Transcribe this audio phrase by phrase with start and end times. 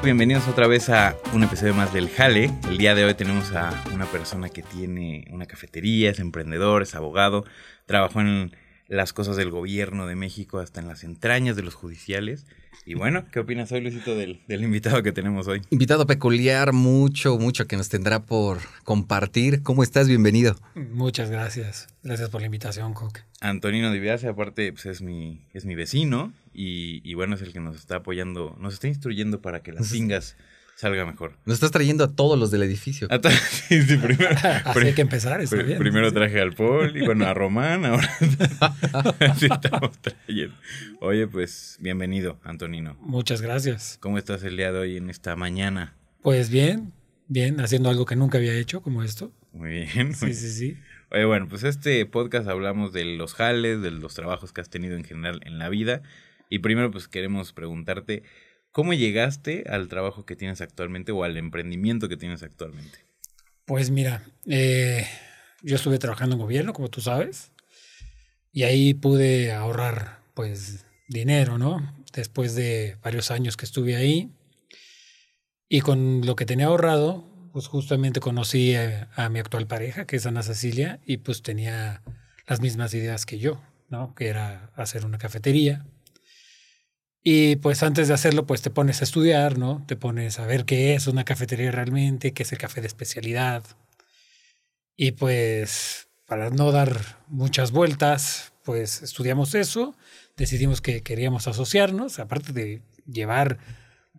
[0.00, 2.52] Bienvenidos otra vez a un episodio más del Jale.
[2.68, 6.94] El día de hoy tenemos a una persona que tiene una cafetería, es emprendedor, es
[6.94, 7.44] abogado,
[7.84, 8.56] trabajó en
[8.86, 12.46] las cosas del gobierno de México hasta en las entrañas de los judiciales.
[12.86, 15.60] Y bueno, ¿qué opinas hoy, Luisito, del, del invitado que tenemos hoy?
[15.70, 19.62] Invitado peculiar, mucho, mucho que nos tendrá por compartir.
[19.62, 20.08] ¿Cómo estás?
[20.08, 20.56] Bienvenido.
[20.74, 21.88] Muchas gracias.
[22.02, 23.20] Gracias por la invitación, Coque.
[23.40, 27.60] Antonino Diviase, aparte, pues es mi, es mi vecino y, y bueno, es el que
[27.60, 30.36] nos está apoyando, nos está instruyendo para que las pingas
[30.78, 31.32] salga mejor.
[31.44, 33.08] Nos estás trayendo a todos los del edificio.
[33.10, 34.30] A sí, sí, primero,
[34.64, 35.76] Así hay que empezar, está bien.
[35.76, 38.08] primero traje al Paul y bueno, a Román, ahora
[39.36, 40.54] sí estamos trayendo.
[41.00, 42.96] Oye, pues bienvenido, Antonino.
[43.00, 43.98] Muchas gracias.
[44.00, 45.96] ¿Cómo estás el día de hoy en esta mañana?
[46.22, 46.92] Pues bien,
[47.26, 49.32] bien, haciendo algo que nunca había hecho como esto.
[49.52, 50.14] Muy bien.
[50.14, 50.78] Sí, sí, sí.
[51.10, 54.96] Oye, bueno, pues este podcast hablamos de los jales, de los trabajos que has tenido
[54.96, 56.02] en general en la vida.
[56.50, 58.22] Y primero, pues queremos preguntarte,
[58.78, 63.00] ¿cómo llegaste al trabajo que tienes actualmente o al emprendimiento que tienes actualmente?
[63.64, 65.04] Pues mira, eh,
[65.62, 67.50] yo estuve trabajando en gobierno, como tú sabes,
[68.52, 71.92] y ahí pude ahorrar, pues, dinero, ¿no?
[72.12, 74.30] Después de varios años que estuve ahí.
[75.68, 80.14] Y con lo que tenía ahorrado, pues justamente conocí a, a mi actual pareja, que
[80.14, 82.04] es Ana Cecilia, y pues tenía
[82.46, 84.14] las mismas ideas que yo, ¿no?
[84.14, 85.84] Que era hacer una cafetería.
[87.22, 89.84] Y pues antes de hacerlo, pues te pones a estudiar, ¿no?
[89.86, 93.64] Te pones a ver qué es una cafetería realmente, qué es el café de especialidad.
[94.96, 99.96] Y pues para no dar muchas vueltas, pues estudiamos eso,
[100.36, 103.58] decidimos que queríamos asociarnos, aparte de llevar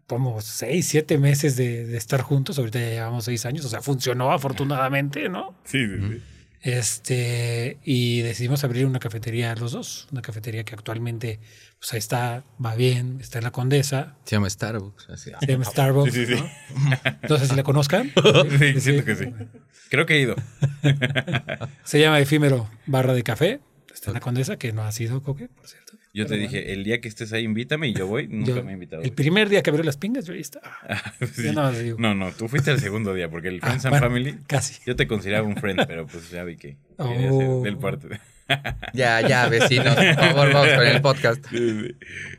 [0.08, 3.82] como seis, siete meses de, de estar juntos, ahorita ya llevamos seis años, o sea,
[3.82, 5.56] funcionó afortunadamente, ¿no?
[5.66, 6.22] Sí, sí, sí.
[6.62, 11.40] Este, y decidimos abrir una cafetería los dos, una cafetería que actualmente,
[11.80, 15.10] pues ahí está, va bien, está en la Condesa, Se llama Starbucks.
[15.10, 15.32] así.
[15.40, 16.14] se llama Starbucks.
[16.14, 16.44] Sí, sí, sí.
[16.44, 17.30] ¿no?
[17.30, 18.12] No sé si la conozcan.
[18.60, 19.26] Sí, siento que sí.
[19.90, 20.36] Creo que he ido.
[21.84, 23.60] Se llama Efímero Barra de Café,
[23.94, 25.89] está en la Condesa, que no ha sido coque, por cierto.
[26.14, 28.28] Yo te dije, el día que estés ahí, invítame y yo voy.
[28.28, 29.04] Nunca Yo- me he invitado.
[29.04, 30.72] El primer día que abrió las pingas, yo ahí estaba.
[31.34, 31.44] Sí.
[31.44, 31.98] Yo nada más digo.
[32.00, 34.82] No, no, tú fuiste el segundo día porque el Ah, Friends and bueno, Family, Casi.
[34.86, 37.62] yo te consideraba un friend, pero pues ya vi que quería ser Oh.
[37.64, 38.08] del parte.
[38.94, 39.94] Ya, ya, vecinos.
[39.94, 41.46] Por favor, vamos con el podcast.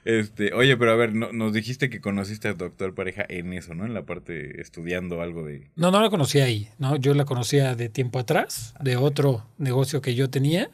[0.04, 3.52] Este, oye, pero a ver, no- nos dijiste que conociste a tu actual pareja en
[3.52, 3.86] eso, ¿no?
[3.86, 5.70] En la parte estudiando algo de.
[5.76, 6.96] No, no la conocí ahí, ¿no?
[6.96, 10.70] Yo la conocía de tiempo atrás, de otro negocio que yo tenía,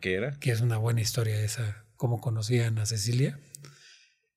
[0.00, 0.32] ¿Qué era?
[0.40, 3.38] que es una buena historia esa, cómo conocían a Cecilia.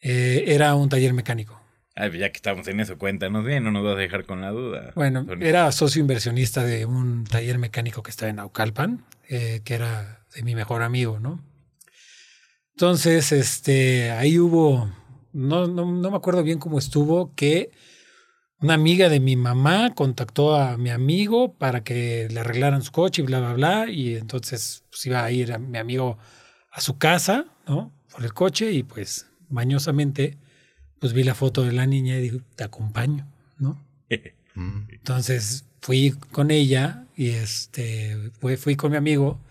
[0.01, 1.62] Eh, era un taller mecánico.
[1.96, 4.50] Pues ya que estamos en eso, cuéntanos bien, no nos vas a dejar con la
[4.50, 4.91] duda.
[4.96, 10.25] Bueno, era socio inversionista de un taller mecánico que estaba en Naucalpan, eh, que era
[10.35, 11.41] de mi mejor amigo, ¿no?
[12.75, 14.91] Entonces, este, ahí hubo,
[15.31, 17.72] no, no, no me acuerdo bien cómo estuvo, que
[18.59, 23.22] una amiga de mi mamá contactó a mi amigo para que le arreglaran su coche
[23.22, 26.18] y bla, bla, bla, y entonces pues, iba a ir a mi amigo
[26.69, 27.91] a su casa, ¿no?
[28.12, 30.38] Por el coche y pues mañosamente,
[31.00, 33.84] pues vi la foto de la niña y digo, te acompaño, ¿no?
[34.56, 34.85] Mm.
[34.91, 39.41] Entonces fui con ella y este fui, fui con mi amigo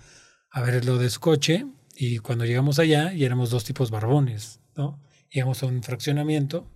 [0.49, 4.61] a ver lo de su coche y cuando llegamos allá y éramos dos tipos barbones,
[4.77, 5.03] ¿no?
[5.31, 6.71] Llegamos a un fraccionamiento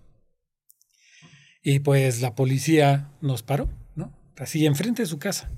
[1.63, 4.13] y pues la policía nos paró, ¿no?
[4.37, 5.49] Así enfrente de su casa.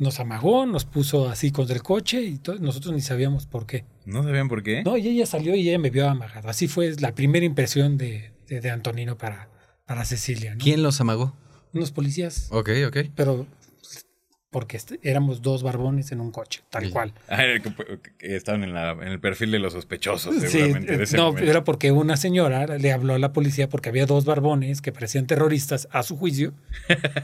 [0.00, 3.84] Nos amagó, nos puso así contra el coche y todo, nosotros ni sabíamos por qué.
[4.06, 4.82] ¿No sabían por qué?
[4.82, 6.48] No, y ella salió y ella me vio amagado.
[6.48, 9.48] Así fue la primera impresión de, de, de Antonino para,
[9.84, 10.64] para Cecilia, ¿no?
[10.64, 11.36] ¿Quién los amagó?
[11.74, 12.96] Unos policías Ok, ok.
[13.14, 13.46] pero
[14.50, 16.90] porque este- éramos dos barbones en un coche, tal Sí.
[16.90, 17.12] cual.
[17.28, 17.44] Ah,
[18.18, 20.96] estaban en, la, en el perfil de los sospechosos, Sí, seguramente.
[20.96, 21.48] de ese no, momento.
[21.50, 25.26] era porque una señora le habló a la policía porque había dos barbones que parecían
[25.28, 26.52] terroristas a su juicio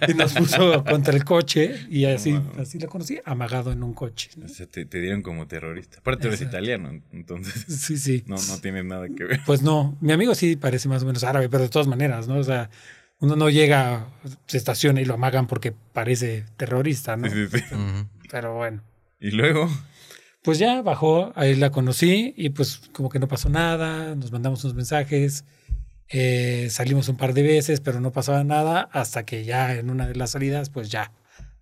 [0.08, 2.60] y nos puso contra el coche y así, wow.
[2.60, 4.30] así la conocí, amagado en un coche.
[4.36, 4.46] ¿no?
[4.46, 5.98] O sea, te, te dieron como terrorista.
[5.98, 8.22] Aparte, eres italiano, entonces Sí, sí.
[8.26, 9.40] no, no tienes nada que ver.
[9.44, 12.36] Pues no, mi amigo sí parece más o menos árabe, pero de todas maneras, ¿no?
[12.38, 12.70] O sea,
[13.20, 14.08] uno no llega,
[14.46, 17.28] se estaciona y lo amagan porque parece terrorista, ¿no?
[17.30, 17.74] Sí, sí, sí.
[18.30, 18.82] Pero bueno.
[19.20, 19.68] Y luego,
[20.42, 24.62] Pues ya bajó, ahí la conocí y pues como que no pasó nada, nos mandamos
[24.64, 25.44] unos mensajes,
[26.08, 30.06] eh, salimos un par de veces, pero no pasaba nada hasta que ya en una
[30.06, 31.12] de las salidas, pues ya,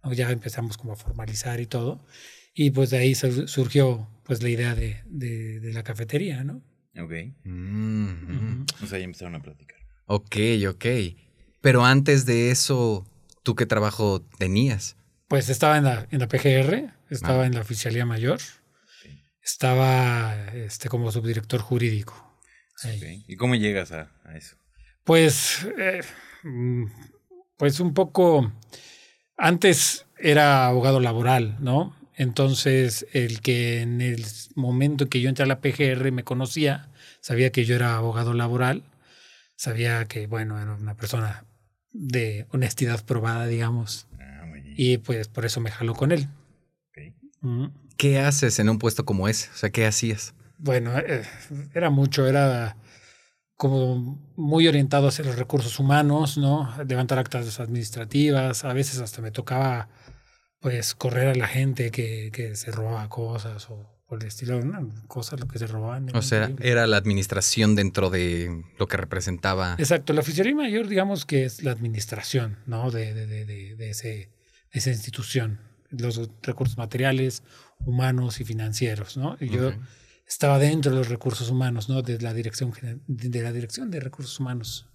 [0.02, 0.12] ¿no?
[0.12, 2.04] ya empezamos como a formalizar y todo.
[2.52, 6.62] Y pues de ahí sur- surgió pues la idea de, de- de la cafetería, ¿no?
[7.00, 7.12] ok.
[7.44, 8.66] Mm, mm.
[8.82, 9.78] O sea, ya empezaron a platicar.
[10.06, 10.36] Ok,
[10.68, 10.84] ok.
[11.64, 13.06] Pero antes de eso,
[13.42, 14.96] ¿tú qué trabajo tenías?
[15.28, 17.46] Pues estaba en la, en la PGR, estaba Ah.
[17.46, 18.38] en la Oficialía Mayor,
[19.42, 22.14] estaba este, como subdirector jurídico.
[23.26, 24.56] ¿Y cómo llegas a, a eso?
[25.04, 26.02] Pues, eh,
[27.56, 28.52] pues un poco,
[29.38, 31.96] antes era abogado laboral, ¿no?
[32.16, 34.22] Entonces, el que en el
[34.54, 36.90] momento que yo entré a la PGR me conocía,
[37.20, 38.84] sabía que yo era abogado laboral,
[39.56, 41.44] sabía que, bueno, era una persona
[41.94, 44.74] de honestidad probada, digamos, Ah, muy bien.
[44.76, 46.28] y pues por eso me jaló con él.
[47.40, 47.66] Mm.
[47.96, 49.48] ¿Qué haces en un puesto como ese?
[49.50, 50.34] O sea, ¿qué hacías?
[50.58, 51.22] Bueno, eh,
[51.74, 52.76] era mucho, era
[53.56, 56.74] como muy orientado hacia los recursos humanos, ¿no?
[56.88, 59.88] Levantar actas administrativas, a veces hasta me tocaba
[60.60, 64.92] pues correr a la gente que, que se robaba cosas o por el estilo, ¿no?
[65.08, 66.14] cosas lo que se robaban.
[66.14, 66.70] O sea, increíble.
[66.70, 69.76] era la administración dentro de lo que representaba.
[69.78, 72.90] Exacto, la oficialía mayor, digamos que es la administración, ¿no?
[72.90, 74.30] De, de, de, de, de ese, de
[74.72, 75.60] esa institución,
[75.90, 77.42] los recursos materiales,
[77.80, 79.36] humanos y financieros, ¿no?
[79.40, 79.72] Y yo
[80.26, 82.02] estaba dentro de los recursos humanos, ¿no?
[82.02, 82.72] De la dirección
[83.06, 84.88] de la dirección de recursos humanos.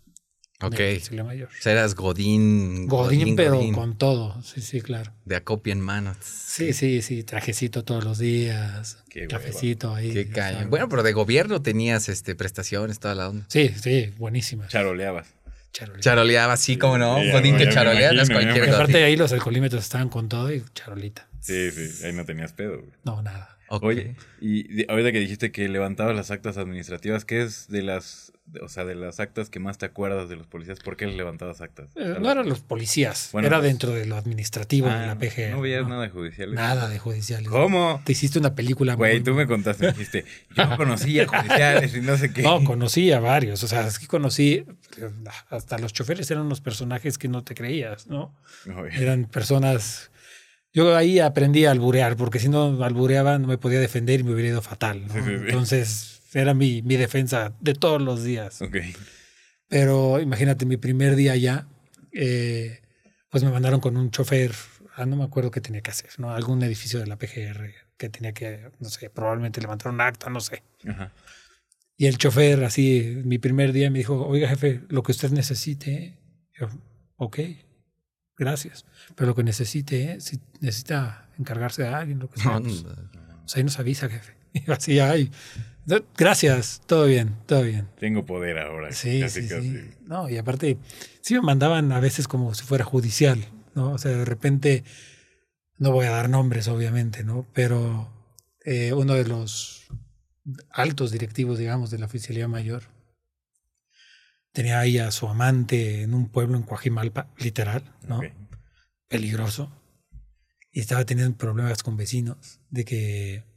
[0.61, 0.75] Ok.
[1.23, 1.47] mayor.
[1.47, 2.87] O sea, eras Godín.
[2.87, 5.13] Godín, pero Godín, con todo, sí, sí, claro.
[5.25, 6.15] De acopia en mano.
[6.21, 9.29] Sí, sí, sí, trajecito todos los días, Qué hueva.
[9.37, 10.11] cafecito ahí.
[10.13, 10.65] Qué caña.
[10.67, 13.45] Bueno, pero de gobierno tenías este prestaciones, toda la onda.
[13.47, 14.69] Sí, sí, buenísimas.
[14.69, 15.27] Charoleabas.
[15.71, 16.01] Charolita.
[16.01, 17.19] Charoleaba, sí, como no.
[17.21, 19.05] Sí, Godín que charolea, no es cualquier Y aparte Godín.
[19.05, 21.27] ahí los alcoholímetros estaban con todo y charolita.
[21.41, 22.79] Sí, sí, ahí no tenías pedo.
[22.79, 22.91] güey.
[23.05, 23.57] No, nada.
[23.69, 23.83] Ok.
[23.83, 28.67] Oye, y ahorita que dijiste que levantabas las actas administrativas, ¿qué es de las, o
[28.69, 30.79] sea, de las actas que más te acuerdas de los policías?
[30.79, 31.89] ¿Por qué les levantabas actas?
[31.95, 35.15] Eh, no eran los policías, Bueno, era pues- dentro de lo administrativo de Ah, la
[35.17, 35.51] PGR.
[35.51, 35.89] No veías ¿no?
[35.89, 36.55] nada de judiciales.
[36.55, 37.47] Nada de judiciales.
[37.49, 38.01] ¿Cómo?
[38.05, 38.95] Te hiciste una película.
[38.95, 40.25] Güey, muy- tú me contaste, me dijiste,
[40.55, 42.41] yo conocía judiciales y no sé qué.
[42.43, 43.63] No, conocí a varios.
[43.63, 44.65] O sea, es que conocí.
[45.49, 48.35] Hasta los choferes eran unos personajes que no te creías, ¿no?
[48.91, 50.11] Eran personas.
[50.71, 54.33] Yo ahí aprendí a alburear, porque si no albureaba no me podía defender y me
[54.33, 55.07] hubiera ido fatal.
[55.07, 55.13] ¿no?
[55.13, 55.33] Sí, sí, sí.
[55.47, 58.61] Entonces era mi, mi defensa de todos los días.
[58.61, 58.77] Ok.
[59.67, 61.67] Pero imagínate, mi primer día ya,
[62.11, 62.81] eh,
[63.29, 64.53] pues me mandaron con un chofer,
[64.95, 66.31] ah, no me acuerdo qué tenía que hacer, ¿no?
[66.31, 70.39] Algún edificio de la PGR que tenía que, no sé, probablemente levantar un acta, no
[70.39, 70.63] sé.
[70.87, 71.11] Ajá.
[71.99, 76.17] Y el chofer, así, mi primer día me dijo, oiga jefe, lo que usted necesite.
[76.57, 76.69] Yo,
[77.17, 77.39] ok,
[78.37, 78.85] gracias.
[79.15, 80.21] Pero lo que necesite, ¿eh?
[80.21, 82.85] si necesita encargarse de alguien, lo que sea, pues,
[83.41, 84.33] pues ahí nos avisa, jefe.
[84.53, 85.29] Y yo así, ay,
[86.17, 87.87] gracias, todo bien, todo bien.
[87.99, 88.91] Tengo poder ahora.
[88.91, 89.71] Sí, casi, sí, casi.
[89.71, 89.89] sí.
[90.05, 90.77] No, y aparte,
[91.21, 93.45] sí me mandaban a veces como si fuera judicial,
[93.75, 93.91] ¿no?
[93.93, 94.83] O sea, de repente,
[95.77, 97.47] no voy a dar nombres, obviamente, ¿no?
[97.53, 98.11] Pero
[98.65, 99.87] eh, uno de los
[100.71, 102.83] altos directivos, digamos, de la oficialía mayor,
[104.51, 108.21] tenía ahí a su amante en un pueblo en Coajimalpa, literal, ¿no?
[109.07, 109.75] Peligroso.
[110.71, 113.48] Y estaba teniendo problemas con vecinos de que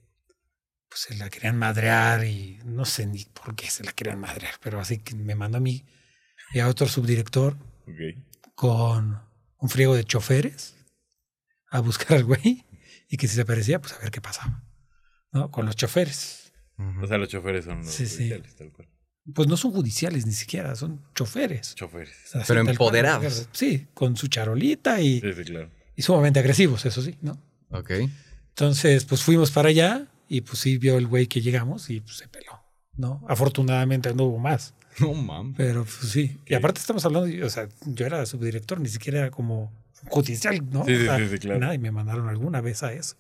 [0.93, 4.53] pues se la querían madrear y no sé ni por qué se la querían madrear,
[4.63, 5.87] pero así que me mandó a mí
[6.53, 7.57] y a otro subdirector
[8.55, 9.19] con
[9.59, 10.75] un friego de choferes
[11.71, 12.67] a buscar al güey
[13.09, 14.63] y que si se aparecía, pues a ver qué pasaba,
[15.33, 15.51] ¿no?
[15.51, 16.53] Con los choferes.
[17.01, 18.17] O sea, los choferes son los Sí, sí.
[18.19, 18.89] judiciales, tal cual.
[19.35, 21.75] Pues no son judiciales ni siquiera, son choferes.
[21.75, 22.15] Choferes.
[22.27, 23.49] O sea, así Pero cual, empoderados.
[23.53, 25.71] Sí, con su charolita y, Sí, sí, claro.
[25.97, 27.41] y sumamente agresivos, eso sí, ¿no?
[27.71, 27.91] Ok.
[28.49, 32.17] Entonces, pues fuimos para allá y pues sí vio el güey que llegamos y pues
[32.17, 32.61] se peló,
[32.97, 33.25] ¿no?
[33.29, 35.55] Afortunadamente no hubo más, No mames.
[35.57, 36.39] pero pues sí.
[36.47, 36.59] Y Ok.
[36.59, 39.73] aparte estamos hablando, o sea, yo era subdirector, ni siquiera era como
[40.09, 40.85] judicial, ¿no?
[40.85, 41.61] Sí, sí, O sea, sí, claro.
[41.61, 43.17] Nada, y me mandaron alguna vez a eso.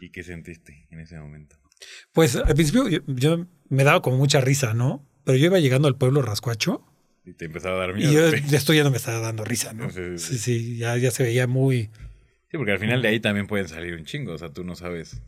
[0.00, 1.56] ¿Y qué sentiste en ese momento?
[2.12, 5.04] Pues al principio yo, yo me daba como mucha risa, ¿no?
[5.24, 6.86] Pero yo iba llegando al pueblo Rascuacho
[7.24, 8.10] Y te empezaba a dar miedo.
[8.10, 8.54] y yo, sí.
[8.54, 9.90] esto ya no me estaba dando risa, ¿no?
[9.90, 10.38] Sí, sí, Sí, sí.
[10.38, 11.90] sí, ya, ya se veía muy...
[12.50, 14.32] Sí, porque al final de ahí también pueden salir un chingo.
[14.34, 15.20] O sea, tú no sabes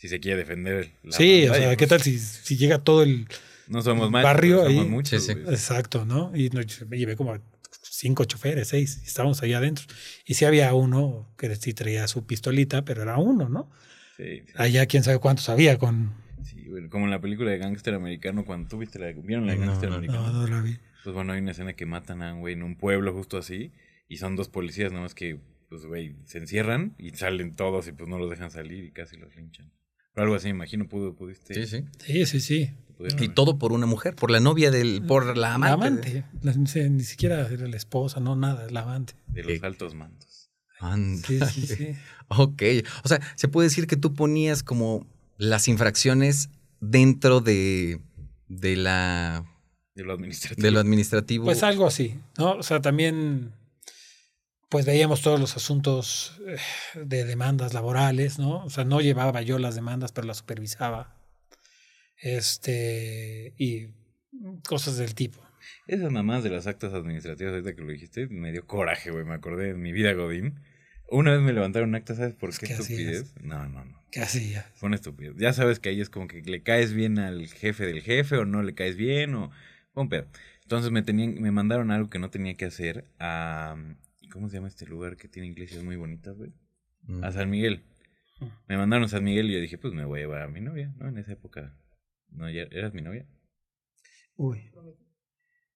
[0.00, 0.92] si se quiere defender.
[1.02, 3.28] La sí, o sea, ¿qué pues, tal si, si llega todo el...
[3.68, 4.24] No somos más.
[4.24, 5.22] barrio somos muchos.
[5.22, 5.38] Sí, sí.
[5.38, 5.54] güey.
[5.54, 6.32] Exacto, ¿no?
[6.34, 6.48] Y
[6.88, 7.36] me llevé como
[7.82, 9.84] cinco choferes, seis, y estábamos ahí adentro.
[10.24, 13.70] Y sí había uno que sí traía su pistolita, pero era uno, ¿no?
[14.16, 14.52] Sí, sí.
[14.56, 16.14] Allá quién sabe cuántos había con...
[16.44, 19.52] Sí, güey, como en la película de Gángster Americano, cuando tú viste la, ¿vieron la
[19.52, 20.32] de No, Gángster no, Americano?
[20.32, 20.78] No, no la vi.
[21.04, 23.70] Pues bueno, hay una escena que matan a un güey en un pueblo justo así,
[24.08, 25.38] y son dos policías, nada más que,
[25.68, 29.18] pues güey, se encierran y salen todos y pues no los dejan salir y casi
[29.18, 29.70] los linchan.
[30.14, 31.54] Pero algo así, me imagino, pudo, pudiste.
[31.54, 31.84] Sí, sí.
[32.04, 32.70] Sí, sí, sí.
[33.18, 35.74] Y todo por una mujer, por la novia del, por la La amante.
[35.74, 36.24] amante.
[36.42, 39.14] La- ni se- ni siquiera era la esposa, no, nada, la amante.
[39.28, 40.50] De los altos mandos.
[40.80, 41.26] Anda.
[41.26, 41.88] Sí, sí, sí.
[42.28, 42.62] Ok.
[43.04, 45.06] O sea, se puede decir que tú ponías como
[45.38, 46.50] las infracciones
[46.80, 48.00] dentro de,
[48.48, 49.44] de la
[49.94, 50.62] De lo administrativo.
[50.64, 51.44] de lo administrativo.
[51.46, 52.52] Pues algo así, ¿no?
[52.52, 53.52] O sea, también
[54.70, 56.56] pues veíamos todos los asuntos eh,
[57.04, 58.64] de demandas laborales, ¿no?
[58.64, 61.16] O sea, no llevaba yo las demandas, pero las supervisaba.
[62.16, 63.88] Este, y
[64.66, 65.42] cosas del tipo,
[65.86, 69.24] Esas mamás de las actas administrativas, ahorita que lo dijiste, me dio coraje, güey.
[69.24, 70.60] Me acordé de mi vida, Godín.
[71.08, 73.34] Una vez me levantaron acta, ¿sabes por qué ¿qué estupidez?
[73.42, 74.00] No, no, no.
[74.12, 74.66] ¿Qué hacías?
[74.76, 75.34] Fue una estupidez.
[75.36, 78.44] Ya sabes que ahí es como que le caes bien al jefe del jefe o
[78.44, 79.50] no le caes bien o
[79.94, 80.28] un pedo.
[80.62, 83.74] Entonces me tenían, me mandaron algo que no tenía que hacer a
[84.32, 86.52] ¿cómo se llama este lugar que tiene iglesias muy bonitas, güey?
[87.02, 87.24] Mm.
[87.24, 87.84] A San Miguel.
[88.68, 90.60] Me mandaron a San Miguel y yo dije, pues me voy a llevar a mi
[90.60, 91.08] novia, ¿no?
[91.08, 91.76] En esa época.
[92.30, 93.26] No, ya eras mi novia.
[94.36, 94.70] Uy.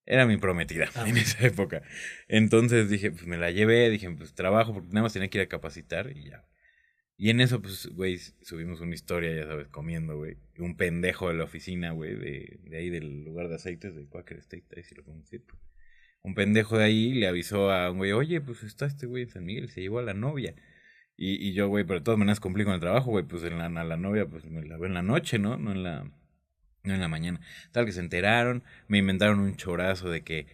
[0.07, 1.83] Era mi prometida Ah, en esa época.
[2.27, 5.43] Entonces dije, pues me la llevé, dije, pues trabajo, porque nada más tenía que ir
[5.43, 6.45] a capacitar y ya.
[7.17, 10.37] Y en eso, pues, güey, subimos una historia, ya sabes, comiendo, güey.
[10.57, 14.37] Un pendejo de la oficina, güey, de, de ahí del lugar de aceites de Quaker
[14.39, 15.45] State, ahí sí lo podemos decir.
[16.25, 19.29] Un pendejo de ahí le avisó a un güey, oye, pues está este güey en
[19.29, 20.55] San Miguel, se llevó a la novia.
[21.17, 23.57] Y, y yo, güey, pero de todas maneras cumplí con el trabajo, güey, pues en
[23.57, 25.57] la, a la novia, pues me la veo en la noche, ¿no?
[25.57, 26.03] No en la,
[26.83, 27.39] no en la mañana.
[27.71, 30.47] Tal que se enteraron, me inventaron un chorazo de que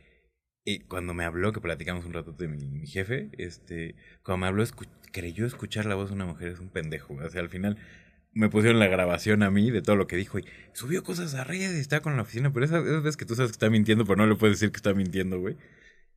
[0.63, 4.47] y cuando me habló, que platicamos un rato de mi, mi jefe, este, cuando me
[4.47, 4.63] habló,
[5.11, 7.15] creyó escuchar la voz de una mujer, es un pendejo.
[7.15, 7.25] güey.
[7.25, 7.77] O sea, al final
[8.33, 11.43] me pusieron la grabación a mí de todo lo que dijo y subió cosas a
[11.43, 14.05] redes, está con la oficina, pero esas, esas veces que tú sabes que está mintiendo,
[14.05, 15.57] pero no le puedes decir que está mintiendo, güey.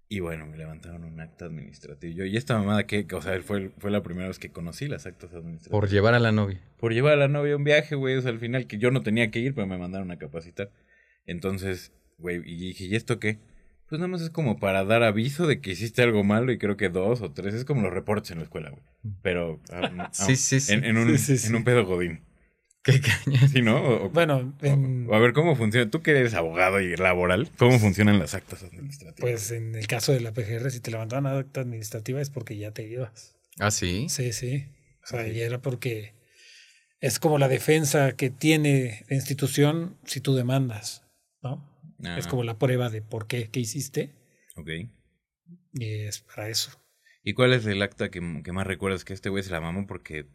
[0.09, 2.13] Y bueno, me levantaron un acta administrativo.
[2.13, 5.07] Yo, y esta mamada que, o sea, fue, fue la primera vez que conocí las
[5.07, 5.71] actas administrativas.
[5.71, 6.61] Por llevar a la novia.
[6.79, 8.17] Por llevar a la novia a un viaje, güey.
[8.17, 10.71] O sea, al final que yo no tenía que ir, pero me mandaron a capacitar.
[11.27, 13.39] Entonces, güey, y dije, ¿y esto qué?
[13.89, 16.77] Pues nada más es como para dar aviso de que hiciste algo malo y creo
[16.77, 17.55] que dos o tres.
[17.55, 18.83] Es como los reportes en la escuela, güey.
[19.23, 19.61] Pero
[20.13, 20.73] Sí, sí, sí.
[20.73, 21.47] En, en un, Sí, sí, sí.
[21.49, 22.21] en un pedo godín.
[22.83, 23.49] Qué caña.
[23.49, 23.77] ¿Sí, no?
[23.81, 25.91] O, o- Bueno, en- o a ver, ¿cómo funciona?
[25.91, 29.21] Tú que eres abogado y laboral, ¿cómo funcionan las actas administrativas?
[29.21, 32.73] pues en el caso de la PGR, si te levantaban acta administrativa es porque ya
[32.73, 33.37] te ibas.
[33.59, 34.07] Ah, sí.
[34.11, 34.67] Sí, sí.
[35.03, 36.13] O sea, y era porque
[37.01, 41.05] es como la defensa que tiene la institución si tú demandas,
[41.43, 41.67] ¿no?
[42.03, 44.15] Ah, Es como la prueba de por qué, qué hiciste
[44.57, 44.69] Ok.
[45.75, 46.71] y es para eso.
[47.23, 49.87] ¿Y cuál es el acta que, que más recuerdas que este güey se la mamó
[49.87, 50.27] porque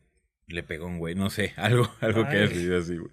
[0.48, 1.16] le pegó un güey?
[1.16, 3.12] No sé, algo, algo que vivido así, güey.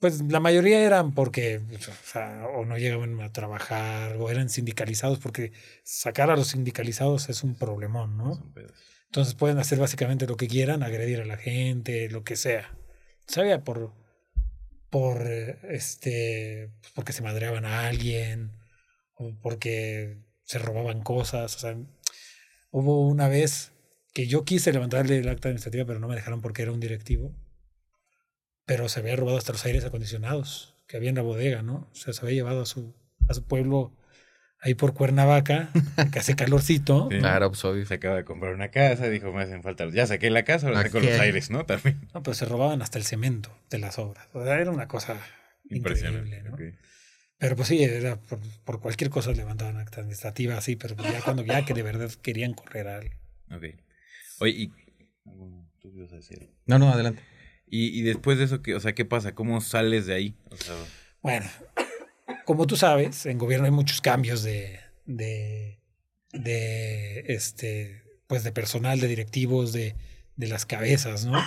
[0.00, 4.48] Pues la mayoría eran porque pues, o, sea, o no llegaban a trabajar o eran
[4.48, 5.52] sindicalizados porque
[5.84, 8.42] sacar a los sindicalizados es un problemón, ¿no?
[9.04, 12.74] Entonces pueden hacer básicamente lo que quieran, agredir a la gente, lo que sea.
[13.26, 13.92] Sabía por
[14.90, 18.52] por este pues, porque se madreaban a alguien
[19.14, 21.76] o porque se robaban cosas, o sea,
[22.70, 23.72] hubo una vez
[24.12, 27.32] que yo quise levantarle el acta administrativa, pero no me dejaron porque era un directivo.
[28.64, 31.88] Pero se había robado hasta los aires acondicionados que había en la bodega, ¿no?
[31.92, 32.94] O sea, se había llevado a su
[33.28, 33.92] a su pueblo
[34.62, 35.70] ahí por Cuernavaca,
[36.12, 37.08] que hace calorcito.
[37.10, 37.18] Sí.
[37.18, 37.86] Claro, pues obvio.
[37.86, 39.88] Se acaba de comprar una casa, dijo, me hacen falta.
[39.90, 41.64] Ya saqué la casa, ahora saco los aires, ¿no?
[41.66, 42.00] También.
[42.14, 44.28] No, pero se robaban hasta el cemento de las obras.
[44.32, 45.16] O sea, era una cosa
[45.68, 46.36] Impresionante.
[46.36, 46.76] increíble, ¿no?
[47.38, 51.42] Pero pues sí, era por, por cualquier cosa levantaban acta administrativa así, pero ya cuando
[51.42, 53.18] ya que de verdad querían correr a alguien.
[53.50, 53.64] Ok.
[54.40, 54.72] Oye, y.
[55.24, 56.50] algo- Tú ibas a decir.
[56.66, 57.22] No, no, adelante.
[57.66, 59.34] Y, y después de eso, ¿qué, o sea, ¿qué pasa?
[59.34, 60.34] ¿Cómo sales de ahí?
[60.50, 60.74] O sea,
[61.22, 61.46] Bueno,
[62.50, 65.78] como tú sabes, en gobierno hay muchos cambios de, de,
[66.32, 69.94] de este, pues de personal, de directivos, de,
[70.34, 71.40] de las cabezas, ¿no?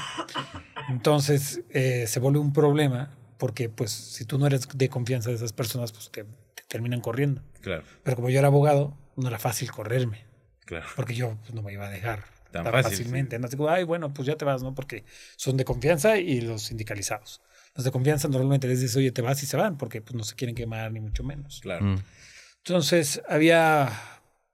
[0.88, 5.36] Entonces eh, se vuelve un problema porque, pues, si tú no eres de confianza de
[5.36, 7.44] esas personas, pues te, te terminan corriendo.
[7.60, 10.24] claro, Pero como yo era abogado, no era fácil correrme,
[10.64, 10.86] claro.
[10.96, 13.40] porque yo pues, no me iba a dejar Tan tan, fácil, fácilmente.
[13.40, 14.74] No digo, ay, bueno, pues ya te vas, ¿no?
[14.74, 15.04] Porque
[15.36, 17.42] son de confianza y los sindicalizados.
[17.76, 20.24] Los de confianza normalmente les dices, oye, te vas y se van, porque pues no
[20.24, 21.60] se quieren quemar ni mucho menos.
[21.62, 21.84] Claro.
[21.86, 22.04] Mm.
[22.58, 23.92] Entonces, había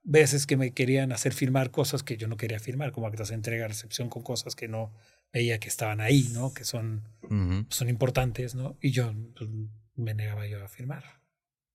[0.02, 3.34] veces que me querían hacer firmar cosas que yo no quería firmar, como actas de
[3.34, 4.92] entrega, recepción con cosas que no
[5.32, 6.52] veía que estaban ahí, ¿no?
[6.54, 7.66] Que son, Ujú.
[7.68, 8.76] son importantes, ¿no?
[8.80, 9.48] Y yo pues,
[9.94, 11.04] me negaba yo a firmar,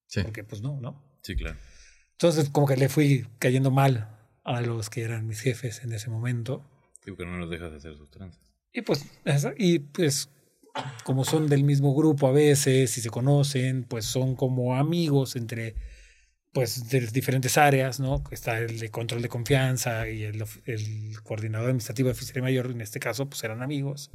[0.08, 0.22] Sí.
[0.24, 1.02] porque pues no, ¿no?
[1.22, 1.58] Sí, claro.
[2.14, 6.10] Entonces, como que le fui cayendo mal a los que eran mis jefes en ese
[6.10, 6.64] momento.
[7.06, 8.42] Digo que no los dejas hacer sus tranzas.
[8.74, 9.06] Y pues,
[9.58, 10.30] y pues,
[11.04, 15.76] como son del mismo grupo a veces y se conocen, pues son como amigos entre,
[16.52, 18.24] pues, de diferentes áreas, ¿no?
[18.32, 22.82] Está el de control de confianza y el, el coordinador administrativo de oficina mayor, en
[22.82, 24.12] este caso, pues eran amigos.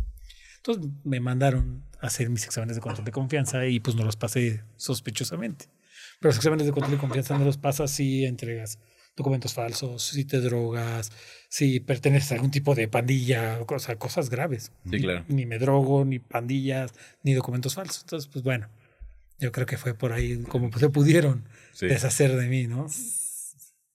[0.56, 4.16] Entonces me mandaron a hacer mis exámenes de control de confianza y pues no los
[4.16, 5.66] pasé sospechosamente.
[6.20, 8.78] Pero los exámenes de control de confianza no los pasas si entregas
[9.20, 11.12] documentos falsos, si te drogas,
[11.48, 14.72] si perteneces a algún tipo de pandilla, o sea, cosas graves.
[14.90, 15.24] Sí, claro.
[15.28, 18.02] Ni me drogo, ni pandillas, ni documentos falsos.
[18.02, 18.68] Entonces, pues bueno,
[19.38, 21.86] yo creo que fue por ahí como se pudieron Sí.
[21.86, 22.86] deshacer de mí, ¿no?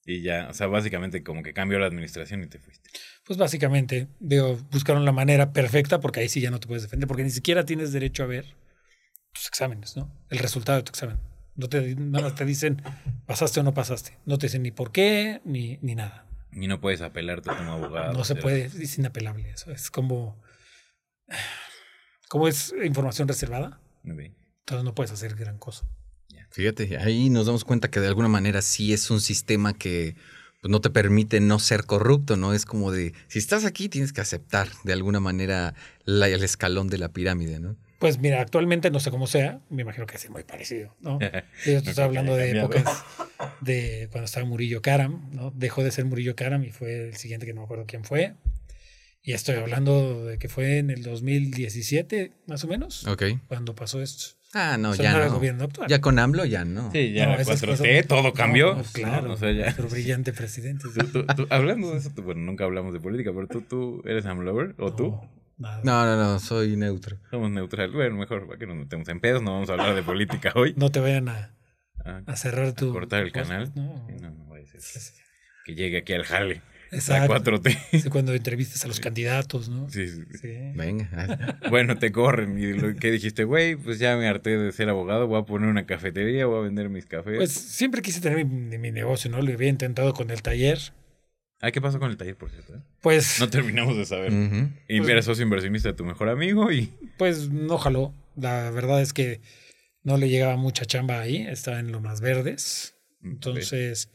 [0.08, 2.90] Y ya, o sea, básicamente como que cambió la administración y te fuiste.
[3.26, 7.08] Pues básicamente, veo, buscaron la manera perfecta porque ahí sí ya no te puedes defender,
[7.08, 8.46] porque ni siquiera tienes derecho a ver
[9.34, 10.12] tus exámenes, ¿no?
[10.30, 11.18] El resultado de tu examen.
[11.56, 12.82] No te, nada más te dicen
[13.26, 14.18] pasaste o no pasaste.
[14.26, 16.26] No te dicen ni por qué, ni, ni nada.
[16.52, 18.14] Y no puedes apelarte como abogado.
[18.14, 19.72] No se puede, es inapelable eso.
[19.72, 20.42] Es como,
[22.30, 23.80] como es información reservada,
[24.60, 25.86] entonces no puedes hacer gran cosa.
[26.52, 30.16] Fíjate, ahí nos damos cuenta que de alguna manera sí es un sistema que
[30.62, 32.54] pues, no te permite no ser corrupto, ¿no?
[32.54, 35.74] Es como de, si estás aquí tienes que aceptar de alguna manera
[36.06, 37.76] la- el escalón de la pirámide, ¿no?
[38.00, 41.18] Pues mira, actualmente no sé cómo sea, me imagino que es muy parecido, ¿no?
[41.66, 43.04] Yo estoy hablando de épocas
[43.62, 45.52] de cuando estaba Murillo Karam, ¿no?
[45.52, 48.34] Dejó de ser Murillo Karam y fue el siguiente que no me acuerdo quién fue.
[49.24, 53.24] Y estoy hablando de que fue en el 2017, más o menos, Ok.
[53.48, 54.36] cuando pasó esto.
[54.54, 55.90] Ah, no, O sea, ya no era gobierno actual.
[55.90, 56.90] Ya con AMLO ya no.
[56.92, 58.68] Sí, ya No, esas 4T, cosas- todo cambió.
[58.76, 59.34] No, pues, claro, ¿no?
[59.34, 59.64] O sea, ya.
[59.64, 60.86] nuestro brillante presidente.
[60.94, 61.00] sí.
[61.00, 64.02] Tú- tú- tú- hablando de eso, tú- bueno, nunca hablamos de política, pero tú, tú
[64.06, 65.20] eres AMLover o tú.
[65.58, 65.82] No, nada.
[65.84, 67.18] No, no, no, soy neutro.
[67.32, 67.92] Somos neutral.
[67.92, 70.74] Bueno, mejor, para que nos metemos en pedos, no vamos a hablar de política hoy.
[70.78, 71.52] No te vayan a,
[72.04, 72.92] Ah, a cerrar tu.
[72.94, 73.72] cortar el canal.
[73.74, 74.06] No.
[74.10, 75.14] Sí, no, no vaya a ser Sí, sí.
[75.66, 76.62] que llegue aquí al jale.
[76.92, 77.34] La Exacto.
[77.34, 78.00] 4T.
[78.04, 79.90] Sí, cuando entrevistas a los candidatos, ¿no?
[79.90, 80.38] Sí, sí, sí.
[80.38, 80.58] Sí.
[80.76, 81.58] Venga.
[81.72, 82.60] Bueno, te corren.
[82.60, 85.68] Y lo que dijiste, güey, pues ya me harté de ser abogado, voy a poner
[85.68, 87.38] una cafetería, voy a vender mis cafés.
[87.38, 89.42] Pues siempre quise tener mi, mi negocio, ¿no?
[89.42, 90.78] Lo había intentado con el taller.
[91.62, 92.76] Ah, ¿qué pasó con el taller, por cierto?
[92.76, 92.82] eh?
[93.02, 94.32] Pues, No terminamos de saber.
[94.88, 96.92] Y Pues- socio inversionista de tu mejor amigo y...
[97.18, 98.14] pues no jaló.
[98.36, 99.42] La verdad es que
[100.04, 101.38] no le llegaba mucha chamba ahí.
[101.38, 102.96] Estaba en lo más verdes.
[103.24, 104.10] Entonces,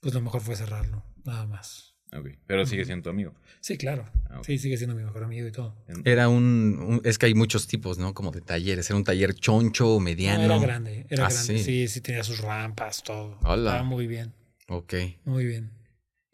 [0.00, 1.04] pues lo mejor fue cerrarlo.
[1.24, 1.94] Nada más.
[2.12, 3.34] Ok, Pero sigue siendo tu amigo.
[3.60, 4.08] Sí, claro.
[4.30, 4.40] Ah.
[4.44, 5.76] Sí, sigue siendo mi mejor amigo y todo.
[6.04, 8.14] Era un, un- Es que hay muchos tipos, ¿no?
[8.14, 8.88] Como de talleres.
[8.88, 10.42] Era un taller choncho, No, mediano.
[10.44, 11.58] era grande, era Ah, grande.
[11.58, 11.64] sí.
[11.64, 11.88] Sí.
[11.88, 13.38] sí, tenía sus rampas, todo.
[13.42, 13.70] Hola.
[13.72, 14.32] Estaba muy bien,
[14.68, 14.94] Ok.
[15.24, 15.70] muy bien.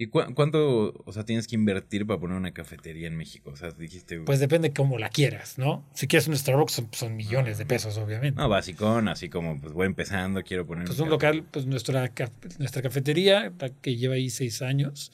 [0.03, 3.51] ¿Y cu- cuánto, o sea, tienes que invertir para poner una cafetería en México?
[3.51, 4.19] O sea, dijiste...
[4.21, 5.89] Pues depende cómo la quieras, ¿no?
[5.95, 8.41] Si quieres un Starbucks son, son millones de pesos, obviamente.
[8.41, 10.87] No, basicón, así como, pues voy empezando, quiero poner...
[10.87, 15.13] Pues un local, pues nuestra, ca- nuestra cafetería, la que lleva ahí seis años,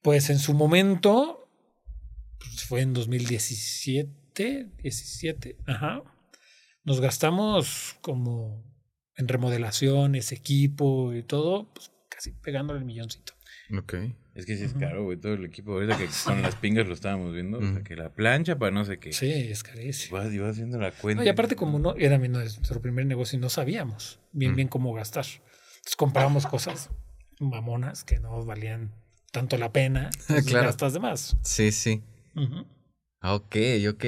[0.00, 1.48] pues en su momento,
[2.38, 6.02] pues fue en 2017, 17, ajá,
[6.84, 8.64] nos gastamos como
[9.16, 13.33] en remodelaciones, equipo y todo, pues casi pegándole el milloncito.
[13.76, 13.94] Ok.
[14.34, 15.72] Es que sí es caro, güey, todo el equipo.
[15.74, 18.84] Ahorita que con las pingas lo estábamos viendo, o sea, que la plancha para no
[18.84, 19.12] sé qué.
[19.12, 20.18] Sí, es carísimo.
[20.18, 21.22] Vas y vas viendo la cuenta.
[21.22, 24.56] No, y aparte como no era mi- nuestro primer negocio y no sabíamos bien Mm.
[24.56, 25.24] bien cómo gastar.
[25.26, 26.90] Entonces comprábamos cosas
[27.38, 28.90] mamonas que no valían
[29.30, 30.10] tanto la pena.
[30.28, 30.66] entonces Claro.
[30.66, 31.36] gastas de más.
[31.42, 32.02] Sí, sí.
[32.34, 32.66] Ujú.
[33.20, 33.56] Ah, Ok,
[33.88, 34.04] ok.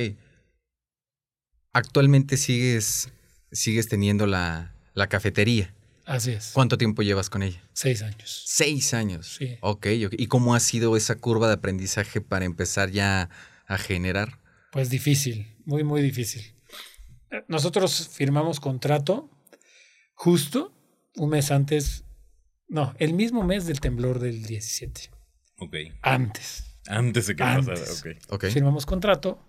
[1.73, 3.13] Actualmente sigues,
[3.53, 5.75] sigues teniendo la, la cafetería.
[6.07, 6.53] Así es.
[6.55, 7.61] ¿Cuánto tiempo llevas con ella?
[7.73, 8.45] Seis años.
[8.47, 9.37] Seis años.
[9.39, 9.59] Sí.
[9.61, 10.15] Ok, ok.
[10.17, 13.29] ¿Y cómo ha sido esa curva de aprendizaje para empezar ya
[13.67, 14.39] a generar?
[14.71, 16.43] Pues difícil, muy, muy difícil.
[17.31, 19.29] Eh, Nosotros firmamos contrato
[20.15, 20.73] justo
[21.17, 22.05] un mes antes,
[22.69, 25.11] no, el mismo mes del temblor del 17.
[25.59, 25.75] Ok.
[26.03, 26.79] Antes.
[26.87, 27.81] Antes de que Antes.
[27.81, 28.33] pasara, ok.
[28.35, 28.45] Ok.
[28.53, 29.43] Firmamos contrato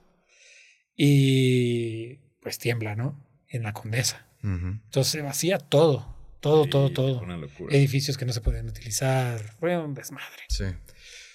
[0.95, 3.23] y pues tiembla, ¿no?
[3.47, 4.25] En la condesa.
[4.43, 6.16] Entonces se vacía todo,
[6.47, 7.19] todo, Sí, todo, todo.
[7.21, 7.75] Una locura.
[7.75, 9.41] Edificios que no se podían utilizar.
[9.59, 10.43] Fue un desmadre.
[10.49, 10.65] Sí.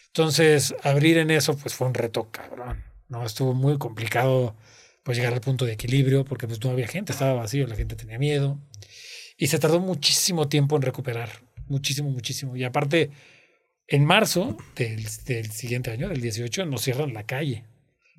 [0.08, 2.84] Entonces, abrir en eso, pues fue un reto cabrón.
[3.08, 4.56] No, estuvo muy complicado
[5.02, 7.96] pues llegar al punto de equilibrio porque pues no había gente, estaba vacío, la gente
[7.96, 8.58] tenía miedo.
[9.36, 11.30] Y se tardó muchísimo tiempo en recuperar.
[11.66, 12.56] Muchísimo, muchísimo.
[12.56, 13.10] Y aparte,
[13.88, 17.64] en marzo del, del siguiente año, del 18, nos cierran la calle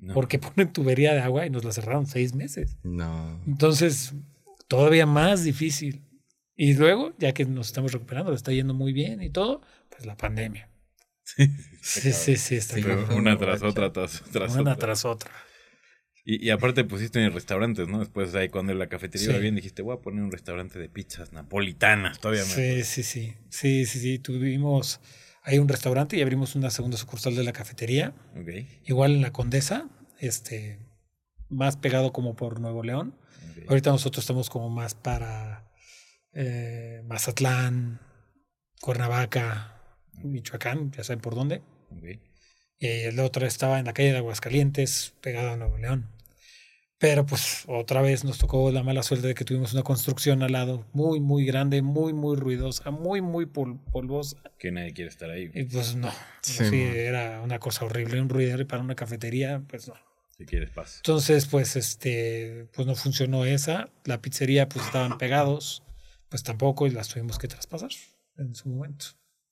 [0.00, 0.12] No.
[0.14, 2.76] porque ponen tubería de agua y nos la cerraron seis meses.
[2.82, 3.40] No.
[3.46, 4.12] Entonces,
[4.68, 6.02] todavía más difícil.
[6.56, 10.06] Y luego, ya que nos estamos recuperando, le está yendo muy bien y todo, pues
[10.06, 10.68] la pandemia.
[11.24, 12.82] Sí, sí, sí, está Sí.
[12.82, 14.76] Pero una tras otra, tras, tras Una otra.
[14.76, 15.30] tras otra.
[16.26, 17.98] Y, y aparte pusiste en restaurantes, ¿no?
[17.98, 19.42] Después ahí cuando la cafetería iba Sí.
[19.42, 22.18] bien dijiste, voy a poner un restaurante de pizzas napolitanas.
[22.20, 23.34] Todavía me Sí, sí, sí.
[23.50, 24.18] Sí, sí, sí.
[24.18, 25.00] Tuvimos
[25.42, 28.14] ahí un restaurante y abrimos una segunda sucursal de la cafetería.
[28.86, 29.88] Igual en la Condesa,
[30.18, 30.78] este,
[31.48, 33.14] más pegado como por Nuevo León.
[33.68, 35.63] Ahorita nosotros estamos como más para
[36.34, 38.00] eh, Mazatlán,
[38.80, 39.80] Cuernavaca,
[40.22, 41.62] Michoacán, ya saben por dónde.
[41.90, 42.18] ok.
[42.78, 46.10] Y la otra estaba en la calle de Aguascalientes, pegada a Nuevo León.
[46.98, 50.52] Pero pues otra vez nos tocó la mala suerte de que tuvimos una construcción al
[50.52, 54.38] lado muy, muy grande, muy, muy ruidosa, muy, muy pol- polvosa.
[54.58, 55.50] Que nadie quiere estar ahí.
[55.54, 56.10] Y pues no,
[56.42, 59.94] Sí, era una cosa horrible, un ruidero y para una cafetería, pues no.
[60.36, 60.96] Si quieres paz.
[60.96, 63.88] Entonces, pues este, pues no funcionó esa.
[64.04, 65.83] La pizzería, pues estaban pegados,
[66.34, 67.90] pues tampoco y las tuvimos que traspasar
[68.38, 69.04] en su momento.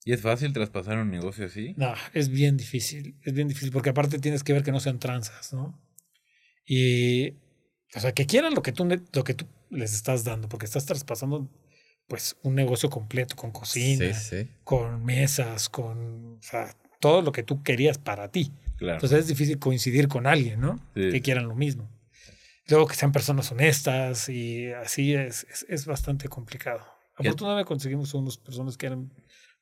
[0.05, 1.75] ¿Y es fácil traspasar un negocio así?
[1.77, 4.99] No, es bien difícil, es bien difícil, porque aparte tienes que ver que no sean
[4.99, 5.81] tranzas, ¿no?
[6.67, 7.35] Y,
[7.95, 10.85] o sea, que quieran lo que tú, lo que tú les estás dando, porque estás
[10.85, 11.49] traspasando
[12.09, 14.51] pues un negocio completo con cocina, Sí, sí.
[14.65, 18.51] con mesas, con o sea, todo lo que tú querías para ti.
[18.77, 18.95] Claro.
[18.95, 20.81] Entonces es difícil coincidir con alguien, ¿no?
[20.97, 21.13] Sí.
[21.13, 21.89] Que quieran lo mismo.
[22.69, 26.85] Luego que sean personas honestas y así es, es, es bastante complicado.
[27.17, 29.13] Afortunadamente conseguimos unas personas que eran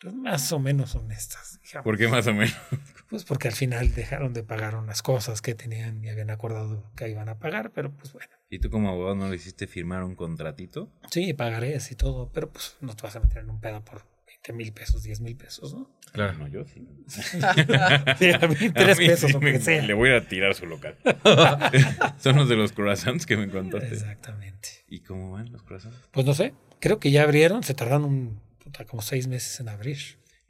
[0.00, 1.58] pues, más o menos honestas.
[1.62, 1.84] digamos.
[1.84, 2.56] ¿Por qué más o menos?
[3.10, 7.08] Pues porque al final dejaron de pagar unas cosas que tenían y habían acordado que
[7.08, 10.14] iban a pagar, pero pues bueno, ¿Y tú como abogado no le hiciste firmar un
[10.14, 10.92] contratito?
[11.10, 14.06] sí, pagaré y todo, pero pues no te vas a meter en un pedo por
[14.48, 15.90] 20 mil pesos, 10 mil pesos, ¿no?
[16.12, 16.38] Claro.
[16.38, 16.86] No, yo sí.
[18.18, 19.82] Sí, a mí tres A mí pesos, sí lo me- que sea.
[19.82, 20.96] Le voy a ir a tirar su local.
[22.18, 23.88] Son los de los croissants que me contaste.
[23.94, 24.68] Exactamente.
[24.88, 25.96] ¿Y cómo van los croissants?
[26.10, 29.68] Pues no sé, creo que ya abrieron, se tardaron un, puta, como seis meses en
[29.68, 29.98] abrir.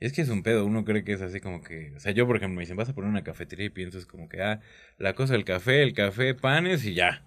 [0.00, 2.26] Es que es un pedo, uno cree que es así como que, o sea, yo
[2.26, 4.60] por ejemplo me dicen, vas a poner una cafetería y pienso es como que, ah,
[4.96, 7.22] la cosa del café, el café, panes y ya.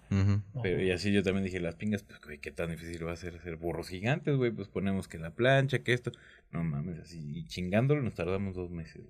[0.62, 3.16] Pero, y así yo también dije, las pingas, pues, güey, qué tan difícil va a
[3.16, 6.10] ser hacer burros gigantes, güey, pues ponemos que la plancha, que esto.
[6.50, 9.02] No mames, así, y chingándolo nos tardamos dos meses.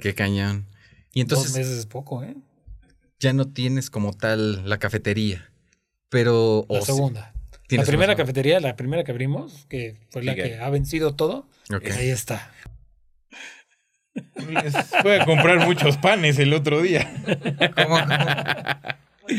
[0.00, 0.66] Qué cañón.
[1.12, 2.34] Y entonces Dos meses es poco, ¿eh?
[3.24, 5.50] ya no tienes como tal la cafetería.
[6.08, 6.66] Pero.
[6.68, 7.33] La o segunda.
[7.70, 11.86] La primera cafetería, la primera que abrimos, que fue la que ha vencido todo, Ok.
[11.92, 12.52] ahí está.
[14.14, 14.72] Les
[15.02, 17.10] Fue a comprar muchos panes el otro día.
[17.74, 19.34] ¿Cómo, cómo?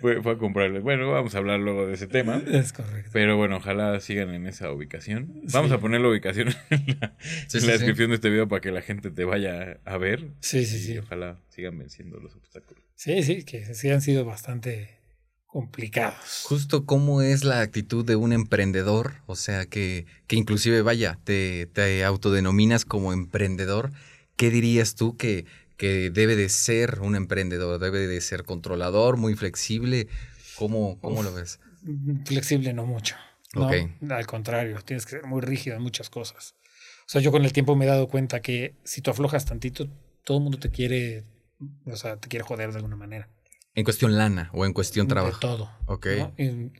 [0.00, 0.78] Fue, fue a comprarle.
[0.80, 2.40] Bueno, vamos a hablar luego de ese tema.
[2.50, 3.10] Es correcto.
[3.12, 5.42] Pero bueno, ojalá sigan en esa ubicación.
[5.52, 5.74] Vamos Sí.
[5.76, 7.66] a poner la ubicación en la, Sí, en sí, la sí.
[7.72, 10.28] descripción de este video para que la gente te vaya a ver.
[10.40, 10.98] Sí, sí, Y sí.
[10.98, 12.82] ojalá sigan venciendo los obstáculos.
[12.94, 14.99] Sí, sí, que sí han sido bastante
[15.50, 16.42] complicados.
[16.44, 21.66] Justo cómo es la actitud de un emprendedor, o sea, que, que inclusive, vaya, te,
[21.66, 23.90] te autodenominas como emprendedor.
[24.36, 25.44] ¿Qué dirías tú que,
[25.76, 27.78] que debe de ser un emprendedor?
[27.80, 30.08] ¿Debe de ser controlador, muy flexible?
[30.56, 31.58] ¿Cómo, cómo lo ves?
[32.24, 33.16] Flexible no mucho.
[33.54, 33.74] No, Ok.
[34.10, 36.54] al contrario, tienes que ser muy rígido en muchas cosas.
[37.00, 39.88] O sea, yo con el tiempo me he dado cuenta que si tú aflojas tantito,
[40.22, 41.24] todo el mundo te quiere,
[41.84, 43.28] o sea, te quiere joder de alguna manera.
[43.80, 45.40] En cuestión lana o en cuestión De trabajo.
[45.40, 45.70] todo.
[45.86, 46.06] Ok.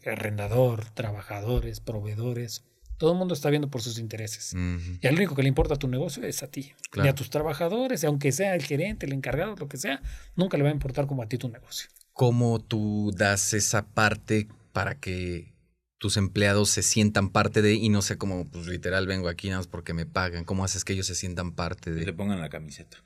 [0.07, 2.65] Arrendador, trabajadores, proveedores.
[2.99, 4.55] Todo el mundo está viendo por sus intereses.
[5.01, 6.73] Y al único que le importa a tu negocio es a ti.
[6.91, 7.07] Claro.
[7.07, 10.03] Y a tus trabajadores, aunque sea el gerente, el encargado, lo que sea,
[10.37, 11.89] nunca le va a importar como a ti tu negocio.
[12.13, 15.55] ¿Cómo tú das esa parte para que
[15.97, 19.61] tus empleados se sientan parte de y no sé cómo, pues literal vengo aquí nada
[19.61, 20.45] más porque me pagan?
[20.45, 22.13] ¿Cómo haces que ellos se sientan parte Que se de?
[22.13, 22.99] pongan la camiseta.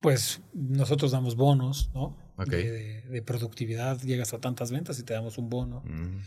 [0.00, 2.16] Pues nosotros damos bonos, ¿no?
[2.36, 2.48] Ok.
[2.48, 5.82] De, de- de productividad, llegas a tantas ventas y te damos un bono.
[5.84, 6.20] Mm,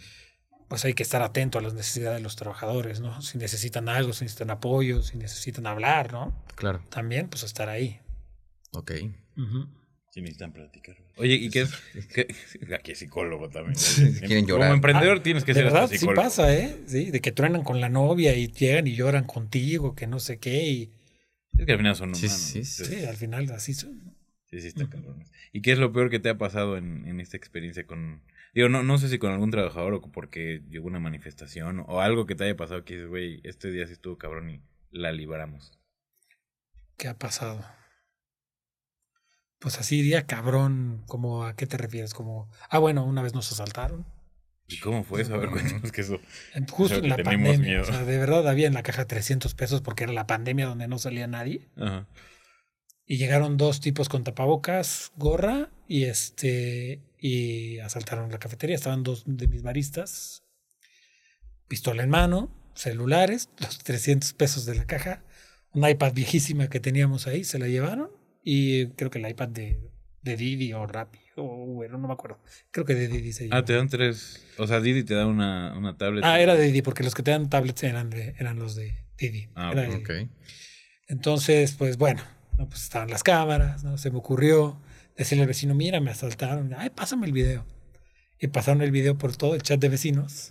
[0.67, 3.21] Pues hay que estar atento a las necesidades de los trabajadores, ¿no?
[3.21, 6.33] Si necesitan algo, si necesitan apoyo, si necesitan hablar, ¿no?
[6.55, 7.99] claro, También, pues estar ahí.
[8.73, 8.91] ok.
[10.11, 10.95] Si necesitan platicar.
[11.17, 11.71] Oye, ¿y qué es?
[12.13, 12.27] ¿Qué?
[12.77, 13.75] Aquí es psicólogo también.
[14.19, 14.67] quieren llorar.
[14.67, 16.21] Como emprendedor Ah, tienes que ser hasta verdad, sí psicólogo.
[16.23, 16.77] pasa, ¿eh?
[16.85, 20.37] Sí, de que truenan con la novia y llegan y lloran contigo, que no sé
[20.37, 20.67] qué.
[20.69, 20.91] Y
[21.57, 22.41] Es que al final son Sí, humanos.
[22.41, 22.85] sí, sí.
[22.85, 24.15] sí, al final así son.
[24.45, 25.23] Sí, sí, está cabrón.
[25.51, 28.21] ¿Y qué es lo peor que te ha pasado en, en esta experiencia con...
[28.53, 32.25] Digo, no, no sé si con algún trabajador o porque llegó una manifestación o algo
[32.27, 34.61] que te haya pasado que dices, güey, este día sí estuvo cabrón y
[34.91, 35.79] la libramos.
[36.97, 37.63] ¿Qué ha pasado?
[39.59, 42.13] Pues así, día cabrón, como a qué te refieres?
[42.13, 44.05] Como, ah, bueno, una vez nos asaltaron.
[44.73, 45.33] ¿Y cómo fue eso?
[45.35, 46.19] A ver, cuéntanos que eso...
[46.71, 47.57] Justo en la pandemia.
[47.57, 47.81] miedo.
[47.83, 50.87] O sea, de verdad había en la caja 300 pesos porque era la pandemia donde
[50.87, 51.69] no salía nadie.
[51.77, 52.07] Ajá.
[53.05, 58.75] Y llegaron dos tipos con tapabocas, gorra y este y asaltaron la cafetería.
[58.75, 60.43] Estaban dos de mis baristas,
[61.67, 65.23] pistola en mano, celulares, los 300 pesos de la caja,
[65.73, 68.09] un iPad viejísima que teníamos ahí, se la llevaron
[68.43, 69.91] y creo que el iPad de,
[70.23, 72.39] de Didi o Rappi o Uber, no me acuerdo.
[72.71, 73.55] Creo que de Didi se llevó.
[73.55, 74.45] Ah, te dan tres...
[74.57, 76.23] O sea, Didi te da una, una tablet.
[76.23, 78.93] Ah, era de Didi porque los que te dan tablets eran, de- eran los de
[79.17, 79.49] Didi.
[79.55, 80.09] Ah, Era Ok.
[80.09, 80.29] Didi.
[81.07, 82.21] Entonces, pues bueno,
[82.57, 83.97] no, pues estaban las cámaras, ¿no?
[83.97, 84.79] Se me ocurrió
[85.17, 87.65] decirle al vecino, mira, me asaltaron, ay, pásame el video.
[88.39, 90.49] Y pasaron el video por todo el chat de vecinos.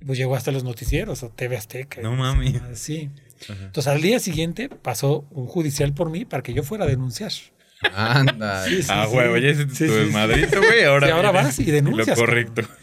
[0.00, 2.00] Y pues llegó hasta los noticieros, o TV Azteca.
[2.02, 2.54] No mami.
[2.74, 3.10] Sí.
[3.48, 3.64] Ajá.
[3.66, 7.32] Entonces al día siguiente pasó un judicial por mí para que yo fuera a denunciar.
[7.94, 8.64] Anda.
[8.66, 9.06] Sí, sí, Ah,
[9.40, 10.84] ya hiciste Sí, tu desmadrito, güey.
[10.84, 12.62] Ahora, Sí, ahora vas y denuncias, Lo correcto.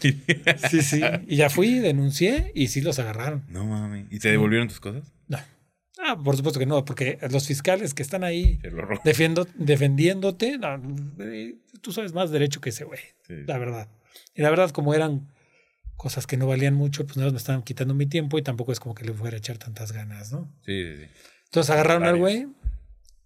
[0.70, 1.00] Sí, sí.
[1.26, 3.44] Y ya fui, denuncié y sí los agarraron.
[3.48, 4.06] no mami.
[4.10, 5.12] ¿Y te devolvieron tus cosas?
[5.28, 5.38] No.
[5.98, 8.60] Ah, por supuesto que no, porque los fiscales que están ahí
[9.04, 10.80] defiendo, defendiéndote, no,
[11.20, 13.34] eh, tú sabes más derecho que ese güey, Sí.
[13.46, 13.88] la verdad.
[14.34, 15.32] Y la verdad, como eran
[15.96, 18.72] cosas que no valían mucho, pues nada más me estaban quitando mi tiempo y tampoco
[18.72, 20.52] es como que le fuera a echar tantas ganas, ¿no?
[20.66, 21.10] Sí, sí, sí.
[21.46, 22.46] Entonces agarraron al güey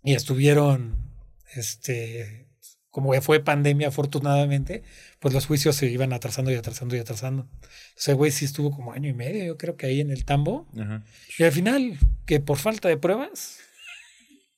[0.05, 1.10] y estuvieron,
[1.55, 2.47] este,
[2.91, 4.83] como fue pandemia afortunadamente,
[5.21, 7.43] pues los juicios se iban atrasando y atrasando y atrasando.
[7.45, 7.59] O
[7.97, 10.69] sea, güey sí estuvo como año y medio, yo creo que ahí en el tambo.
[10.79, 11.05] Ajá.
[11.39, 13.59] Y al final, que por falta de pruebas,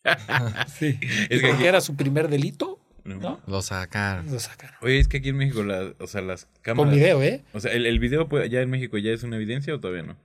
[0.79, 3.17] sí, Es que porque aquí- era su primer delito, No.
[3.17, 3.41] ¿no?
[3.47, 4.31] Lo sacaron.
[4.31, 4.77] Lo sacaron.
[4.83, 6.91] Oye, es que aquí en México, la- o sea, las cámaras.
[6.91, 7.45] Con video, ¿eh?
[7.53, 10.17] O sea, el, el video ya en México ya es una evidencia o todavía no?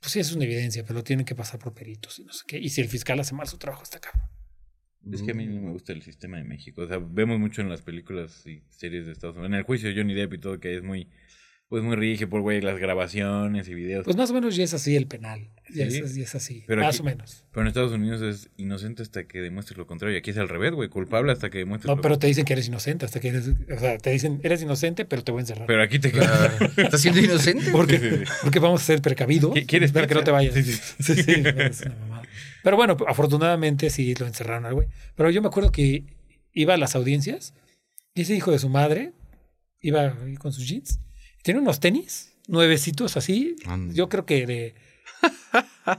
[0.00, 2.44] Pues sí, es una evidencia, pero lo tienen que pasar por peritos y no sé
[2.46, 2.58] qué.
[2.58, 4.28] Y si el fiscal hace mal su trabajo, está cabrón.
[5.12, 6.82] Es que a mí no me gusta el sistema de México.
[6.82, 9.52] O sea, vemos mucho en las películas y series de Estados Unidos.
[9.52, 11.08] En el juicio de Johnny Depp y todo, que es muy,
[11.68, 14.04] pues muy rígido por, güey, las grabaciones y videos.
[14.04, 15.50] Pues más o menos ya es así el penal.
[15.74, 15.98] Ya, Sí.
[15.98, 16.62] es, ya es así.
[16.68, 17.44] Pero más aquí- o menos.
[17.50, 20.14] Pero en Estados Unidos es inocente hasta que demuestres lo contrario.
[20.14, 20.88] Y aquí es al revés, güey.
[20.88, 23.48] Culpable hasta que demuestres No, lo pero te dicen que eres inocente hasta que eres.
[23.48, 25.66] O sea, te dicen, eres inocente, pero te voy a encerrar.
[25.66, 26.54] Pero aquí te Claro.
[26.76, 27.70] ¿Estás siendo inocente?
[27.72, 28.32] porque, Sí, sí, sí.
[28.44, 29.52] porque vamos a ser precavidos.
[29.52, 30.54] ¿Qui- ¿Quieres para que no te vayas.
[30.54, 30.72] Sí, sí.
[31.02, 32.22] Sí, sí, es una mamada.
[32.62, 34.86] Pero bueno, afortunadamente sí lo encerraron al güey.
[35.16, 36.04] Pero yo me acuerdo que
[36.52, 37.54] iba a las audiencias
[38.14, 39.12] y ese hijo de su madre
[39.80, 41.00] iba con sus jeans.
[41.46, 43.54] Tiene unos tenis nuevecitos así.
[43.92, 44.74] Yo creo que de.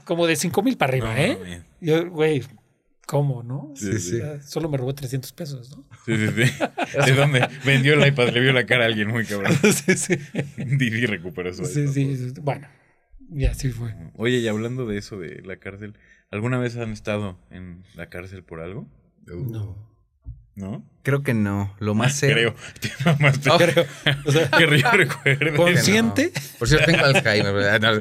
[0.04, 1.62] como de cinco mil para arriba, No, ¿eh?
[1.80, 2.42] Yo, güey,
[3.06, 3.72] ¿cómo, no?
[3.74, 5.86] Sí, Sí, Solo me robó 300 pesos, ¿no?
[6.04, 6.52] Sí, sí, sí.
[7.06, 7.48] ¿De dónde?
[7.64, 9.56] Vendió el iPad, le vio la cara a alguien muy cabrón.
[9.72, 10.18] sí, sí.
[10.58, 11.92] Didi recuperó su Sí, iPad.
[11.94, 12.40] sí, sí.
[12.42, 12.68] Bueno,
[13.30, 13.94] ya sí fue.
[14.16, 15.94] Oye, y hablando de eso, de la cárcel,
[16.30, 18.86] ¿alguna vez han estado en la cárcel por algo?
[19.24, 19.87] No.
[20.58, 20.84] ¿No?
[21.04, 21.74] Creo que no.
[21.78, 22.18] Lo más.
[22.20, 22.54] Creo.
[22.80, 23.50] Te mamaste.
[23.50, 23.56] Oh.
[23.58, 23.86] Creo.
[24.24, 25.54] O sea, Que yo recuerde.
[25.54, 26.32] consciente.
[26.58, 27.80] Por cierto, tengo Alzheimer, ¿verdad?
[27.80, 28.00] No.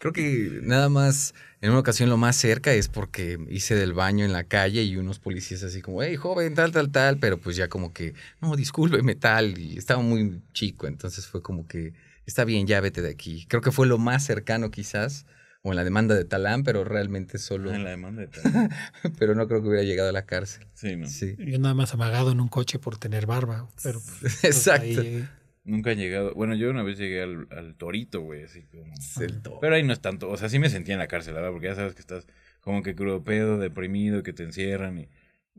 [0.00, 4.24] Creo que nada más, en una ocasión lo más cerca es porque hice del baño
[4.24, 7.56] en la calle y unos policías así como, hey, joven, tal, tal, tal, pero pues
[7.56, 11.94] ya como que, no, discúlpeme, tal, y estaba muy chico, entonces fue como que,
[12.26, 13.44] está bien, ya vete de aquí.
[13.48, 15.26] Creo que fue lo más cercano quizás,
[15.62, 18.70] o en la demanda de Talán, pero realmente solo, En la demanda de tal.
[19.18, 20.66] pero no creo que hubiera llegado a la cárcel.
[20.74, 21.06] Sí, no.
[21.06, 23.68] Sí, Yo nada más amagado en un coche por tener barba.
[23.82, 24.82] Pero pues, exacto.
[24.82, 25.28] ahí llegué.
[25.64, 26.32] Nunca he llegado.
[26.34, 28.92] Bueno, yo una vez llegué al, al torito, güey, así como.
[28.94, 29.58] Es el top.
[29.60, 30.30] Pero ahí no es tanto.
[30.30, 32.26] O sea, sí me sentía en la cárcel, la verdad, porque ya sabes que estás
[32.60, 35.08] como que crudo pedo, deprimido, que te encierran y.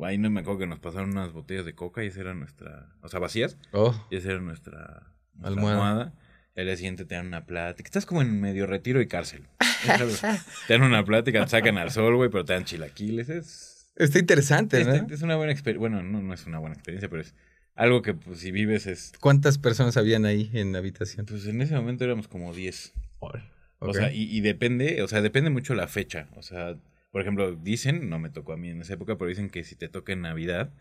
[0.01, 2.87] Ahí no me acuerdo que nos pasaron unas botellas de coca y esa era nuestra.
[3.01, 3.57] O sea, vacías.
[3.73, 5.73] Oh, Y esa era nuestra, nuestra Almohada.
[5.91, 6.13] almohada.
[6.59, 7.87] Al día siguiente te dan una plática.
[7.87, 9.43] Estás como en medio retiro y cárcel.
[10.67, 13.29] te dan una plática, te sacan al sol, güey, pero te dan chilaquiles.
[13.29, 14.93] Es, está interesante, ¿no?
[14.93, 15.79] es, es una buena experiencia.
[15.79, 17.33] Bueno, no, no es una buena experiencia, pero es
[17.75, 19.13] algo que pues, si vives es.
[19.19, 21.25] ¿Cuántas personas habían ahí en la habitación?
[21.25, 22.93] Pues en ese momento éramos como 10.
[23.19, 23.31] O
[23.79, 23.95] Ok.
[23.95, 26.27] sea, y, y depende, o sea, depende mucho la fecha.
[26.35, 26.75] O sea,
[27.11, 29.75] por ejemplo, dicen, no me tocó a mí en esa época, pero dicen que si
[29.77, 30.73] te toca en Navidad,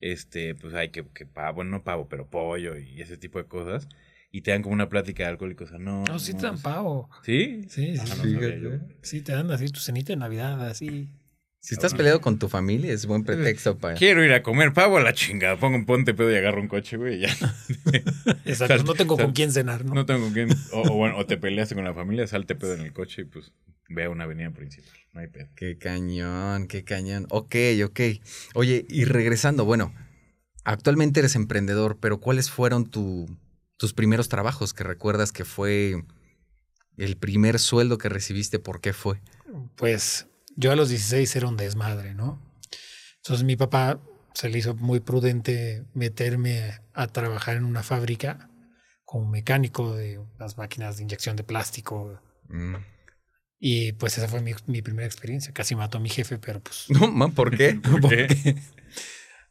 [0.00, 3.46] este, pues hay que, que pavo, bueno, no pavo, pero pollo y ese tipo de
[3.46, 3.88] cosas.
[4.36, 6.08] Y te dan como una plática de alcohólicos anónimos.
[6.08, 7.08] No, sí te dan pavo.
[7.22, 7.62] ¿Sí?
[7.68, 8.32] Sí, sí, Ah, no sí.
[8.34, 8.70] sabía yo.
[9.00, 11.08] Sí, te dan así tu cenita de Navidad, así.
[11.60, 13.94] Si estás peleado con tu familia, es buen pretexto para...
[13.94, 15.56] Quiero ir a comer pavo a la chingada.
[15.56, 17.28] Pongo un ponte pedo y agarro un coche, güey, y ya.
[18.44, 18.76] Exacto.
[18.78, 19.94] Sal- No tengo sal- con quién cenar, ¿no?
[19.94, 20.48] No tengo con quién.
[20.72, 23.24] O, o bueno, o te peleaste con la familia, salte pedo en el coche y
[23.26, 23.52] pues
[23.88, 24.92] ve a una avenida principal.
[25.12, 25.46] No hay pedo.
[25.54, 27.26] Qué cañón, qué cañón.
[27.30, 28.00] Ok, ok.
[28.54, 29.94] Oye, y regresando, bueno,
[30.64, 33.38] actualmente eres emprendedor, pero ¿cuáles fueron tu-
[33.76, 36.04] tus primeros trabajos que recuerdas que fue
[36.96, 38.58] el primer sueldo que recibiste?
[38.58, 39.20] ¿Por qué fue?
[39.76, 42.40] Pues yo a los 16 era un desmadre, ¿no?
[43.16, 44.00] Entonces mi papá
[44.34, 48.50] se le hizo muy prudente meterme a trabajar en una fábrica
[49.04, 52.20] como mecánico de las máquinas de inyección de plástico.
[52.48, 52.74] Mm.
[53.60, 55.52] Y pues esa fue mi, mi primera experiencia.
[55.52, 57.74] Casi mató a mi jefe, pero pues No, man, ¿por qué?
[57.82, 58.26] ¿Por qué?
[58.26, 58.56] porque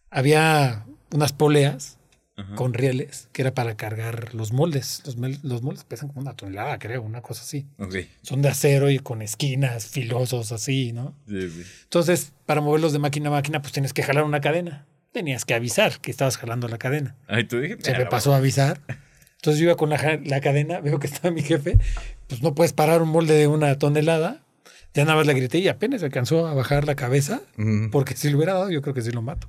[0.10, 1.98] había unas poleas
[2.36, 2.56] Ajá.
[2.56, 5.04] con rieles que era para cargar los moldes.
[5.06, 7.68] Los, los moldes pesan como una tonelada, creo, una cosa así.
[7.78, 7.96] Ok.
[8.24, 11.14] Son de acero y con esquinas filosos así, ¿no?
[11.28, 11.64] Sí, sí.
[11.84, 14.86] Entonces, para moverlos de máquina a máquina, pues tienes que jalar una cadena.
[15.12, 17.16] Tenías que avisar que estabas jalando la cadena.
[17.28, 17.78] Ay, tú dije.
[17.80, 18.80] Se "Ah, me pasó a avisar.
[19.36, 21.78] Entonces yo iba con la, la cadena, veo que estaba mi jefe,
[22.28, 24.42] pues no puedes parar un molde de una tonelada.
[24.96, 28.30] Ya nada más le grité y apenas alcanzó a bajar la cabeza, Mm, porque si
[28.30, 29.48] le hubiera dado, yo creo que sí lo mato.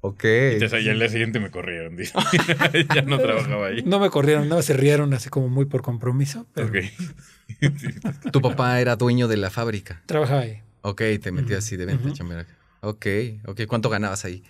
[0.00, 0.24] Ok.
[0.24, 2.12] Entonces, y al día siguiente me corrieron, dice.
[2.94, 3.82] ya no trabajaba ahí.
[3.82, 6.76] No me corrieron, no, se rieron así como muy por compromiso, pero Ok.
[8.32, 10.02] Tu papá era dueño de la fábrica.
[10.06, 10.62] trabajaba ahí.
[10.82, 12.14] Ok, te metí así de venta, Ujú.
[12.16, 12.46] chambear.
[12.80, 13.06] Ok,
[13.46, 13.62] ok.
[13.66, 14.44] ¿Cuánto ganabas ahí?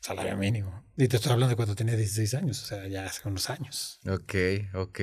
[0.00, 0.84] Salario mínimo.
[0.96, 3.98] Y te estoy hablando de cuando tenía 16 años, o sea, ya hace unos años.
[4.08, 4.34] Ok,
[4.74, 5.00] ok.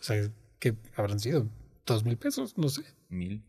[0.00, 1.48] O sea, ¿qué habrán sido?
[1.84, 2.56] ¿Dos mil pesos?
[2.56, 2.82] No sé.
[3.10, 3.42] Mil.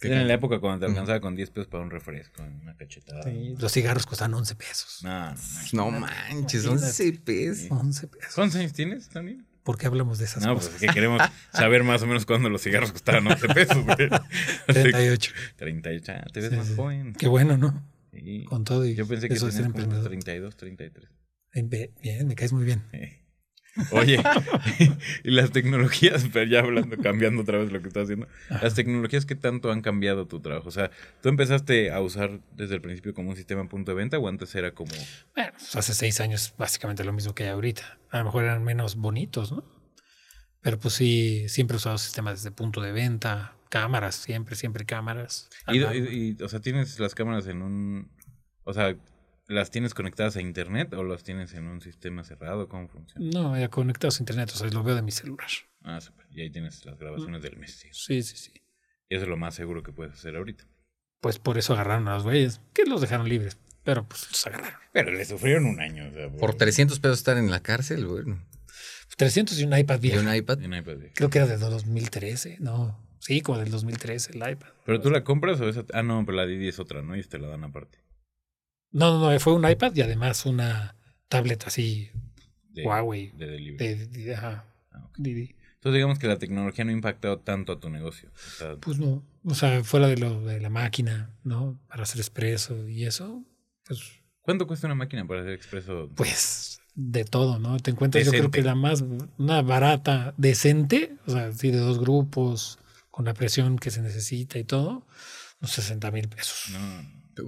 [0.00, 2.76] Qué Era en la época cuando te alcanzaba con 10 pesos para un refresco, una
[2.76, 3.24] cachetada.
[3.58, 5.00] Los cigarros cuestan 11 pesos.
[5.02, 5.36] No, no,
[5.72, 6.00] No no.
[6.00, 6.68] manches, Imagínate.
[6.68, 7.66] 11 pesos.
[7.70, 8.34] 11 pesos.
[8.34, 9.38] ¿Cuántos años tienes, Tony?
[9.62, 10.82] ¿Por qué hablamos de esas No, pues cosas?
[10.82, 11.20] es que queremos
[11.52, 13.96] saber más o menos cuándo los cigarros costaban 11 pesos, güey.
[14.10, 15.32] Así que- 38.
[15.56, 16.74] 38, ah, te ves Sí, más sí.
[16.76, 17.12] joven.
[17.14, 17.82] Qué bueno, ¿no?
[18.12, 18.44] Sí.
[18.44, 18.86] con todo.
[18.86, 20.06] Y Yo pensé que eso tenías como emprendedor.
[20.08, 21.08] 32, 33.
[21.52, 22.82] Eh, ve- Bien, me caes muy bien.
[23.90, 24.22] Oye,
[25.24, 29.26] y las tecnologías, pero ya hablando, cambiando otra vez lo que estás haciendo, las tecnologías,
[29.26, 30.68] ¿qué tanto han cambiado tu trabajo?
[30.68, 30.90] O sea,
[31.22, 34.54] ¿tú empezaste a usar desde el principio como un sistema punto de venta o antes
[34.54, 34.92] era como...
[35.34, 37.98] Bueno, pues hace seis años básicamente lo mismo que hay ahorita.
[38.10, 39.64] A lo mejor eran menos bonitos, ¿no?
[40.62, 45.48] Pero pues sí, siempre he usado sistemas de punto de venta, cámaras, siempre, siempre cámaras.
[45.68, 48.10] Y- y, o sea, tienes las cámaras en un...
[48.64, 48.96] O sea,
[49.46, 52.68] ¿las tienes conectadas a internet o las tienes en un sistema cerrado?
[52.68, 53.26] ¿Cómo funciona?
[53.32, 55.48] No, ya conectados a internet, o sea, lo veo de mi celular.
[55.82, 56.26] Ah, súper.
[56.30, 57.72] Y ahí tienes las grabaciones del mes.
[57.76, 57.88] sí.
[57.92, 58.52] Sí, sí, sí.
[59.08, 60.64] Y eso es lo más seguro que puedes hacer ahorita.
[61.20, 64.78] Pues por eso agarraron a los güeyes, que los dejaron libres, pero pues los agarraron.
[64.92, 66.08] Pero le sufrieron un año.
[66.08, 68.44] O sea, Por 300 pesos estar en la cárcel, bueno.
[69.16, 70.20] 300 y un iPad Y viejo.
[70.20, 70.58] un iPad.
[71.14, 73.00] Creo que era de 2013, no.
[73.18, 74.68] Sí, como del 2013 el iPad.
[74.84, 75.84] ¿Pero tú la compras o esa?
[75.94, 77.16] Ah, no, pero la Didi es otra, ¿no?
[77.16, 77.98] Y te la dan aparte.
[78.92, 80.96] No, no, no, fue un iPad y además una
[81.28, 82.10] tablet así,
[82.70, 83.94] De, Huawei, De delivery.
[83.94, 85.10] de, de- ajá, Ah.
[85.18, 88.30] Entonces digamos que la tecnología no ha impactado tanto a tu negocio.
[88.34, 91.78] O sea, Pues no, o sea, fuera de lo de la máquina, ¿no?
[91.88, 93.44] Para hacer expreso y eso,
[93.86, 94.00] pues,
[94.40, 96.08] ¿Cuánto cuesta una máquina para hacer expreso?
[96.14, 97.78] pues de todo, ¿no?
[97.78, 99.04] Te encuentras, yo creo que la más,
[99.38, 102.78] una barata, decente, o sea, sí, de dos grupos,
[103.10, 105.06] con la presión que se necesita y todo,
[105.60, 106.70] unos 60 mil pesos.
[106.72, 106.78] No,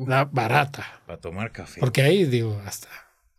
[0.07, 1.03] La barata.
[1.07, 1.81] para tomar café.
[1.81, 2.89] Porque ahí digo, hasta,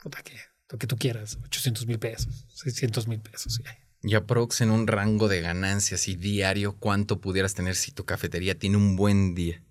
[0.02, 0.34] puta que,
[0.70, 3.60] lo que tú quieras, 800 mil pesos, 600 mil pesos.
[3.60, 3.76] y ahí.
[4.02, 8.58] Y aprox en un rango de ganancias y diario, ¿cuánto pudieras tener si tu cafetería
[8.58, 9.62] tiene un buen día?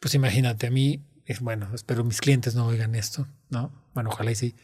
[0.00, 3.72] Pues imagínate, a mí, es bueno, espero mis clientes no oigan esto, ¿no?
[3.94, 4.54] Bueno, ojalá y sí.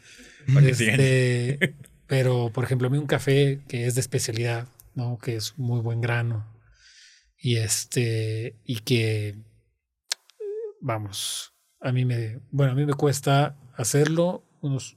[0.65, 5.19] Este, pero, por ejemplo, a mí un café que es de especialidad, ¿no?
[5.19, 6.47] Que es muy buen grano.
[7.39, 9.37] Y este, y que,
[10.81, 14.97] vamos, a mí me, bueno, a mí me cuesta hacerlo unos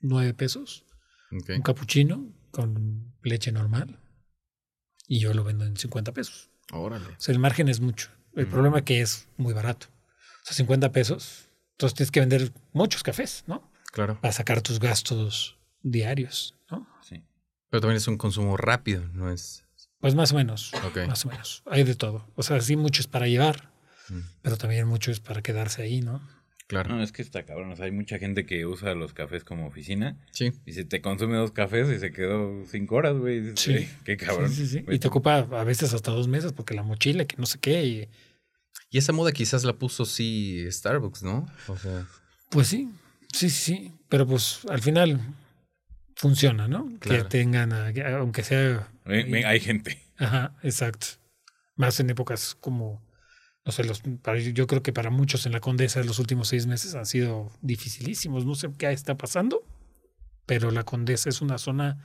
[0.00, 0.84] nueve pesos.
[1.32, 1.50] Ok.
[1.56, 3.98] Un capuchino con leche normal.
[5.08, 6.50] Y yo lo vendo en 50 pesos.
[6.72, 7.06] Órale.
[7.06, 8.08] O sea, el margen es mucho.
[8.34, 8.50] El Mm.
[8.50, 9.86] problema es que es muy barato.
[10.42, 11.48] O sea, 50 pesos.
[11.72, 13.70] Entonces tienes que vender muchos cafés, ¿no?
[13.92, 14.20] Claro.
[14.20, 16.86] Para sacar tus gastos diarios, ¿no?
[17.02, 17.22] Sí.
[17.70, 19.64] Pero también es un consumo rápido, no es.
[20.00, 20.72] Pues más o menos.
[20.86, 20.98] Ok.
[21.08, 21.62] Más o menos.
[21.66, 22.26] Hay de todo.
[22.36, 23.71] O sea, sí, mucho es para llevar,
[24.08, 26.20] Mm, pero también mucho es para quedarse ahí, ¿no?
[26.68, 26.94] Claro.
[26.96, 27.70] No, es que está cabrón.
[27.72, 30.52] O sea, hay mucha gente que usa los cafés como oficina Sí.
[30.64, 33.52] y se te consume dos cafés y se quedó cinco horas, güey.
[33.56, 33.72] Sí.
[33.72, 34.48] "Güey, Qué cabrón.
[34.50, 34.84] Sí, sí, sí.
[34.88, 37.84] Y te ocupa a veces hasta dos meses porque la mochila, que no sé qué.
[37.84, 38.08] Y,
[38.90, 41.46] Y esa moda quizás la puso sí Starbucks, ¿no?
[41.66, 42.06] O sea,
[42.50, 42.88] pues sí,
[43.32, 43.92] sí, sí, sí.
[44.08, 45.18] Pero pues al final
[46.16, 46.90] funciona, ¿no?
[47.00, 47.24] Claro.
[47.24, 49.98] Que tengan, aunque sea Ven, ven, hay gente.
[50.16, 51.06] Ajá, exacto.
[51.76, 53.02] Más en épocas como,
[53.64, 56.66] no sé, los, para, yo creo que para muchos en la Condesa los últimos seis
[56.66, 58.44] meses han sido dificilísimos.
[58.44, 59.64] No sé qué está pasando,
[60.46, 62.04] pero la Condesa es una zona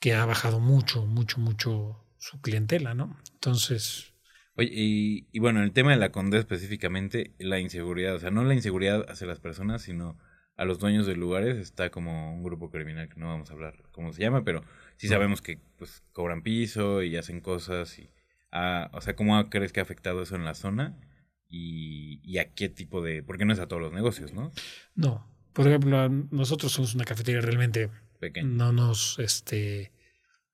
[0.00, 3.16] que ha bajado mucho, mucho, mucho su clientela, ¿no?
[3.34, 4.12] Entonces,
[4.58, 8.16] Oye, y, y bueno, el tema de la Condesa específicamente, la inseguridad.
[8.16, 10.18] O sea, no la inseguridad hacia las personas, sino
[10.56, 11.56] a los dueños de lugares.
[11.58, 14.64] Está como un grupo criminal que no vamos a hablar cómo se llama, pero
[14.96, 18.00] sí sabemos que pues cobran piso y hacen cosas.
[18.00, 18.10] y
[18.52, 20.98] ah, O sea, ¿cómo crees que ha afectado eso en la zona?
[21.48, 23.22] Y, y a qué tipo de...
[23.22, 24.52] Porque no es a todos los negocios, ¿no?
[24.94, 25.26] no.
[25.54, 28.46] Por ejemplo, nosotros somos una cafetería realmente Pequeño.
[28.48, 29.92] no nos, este,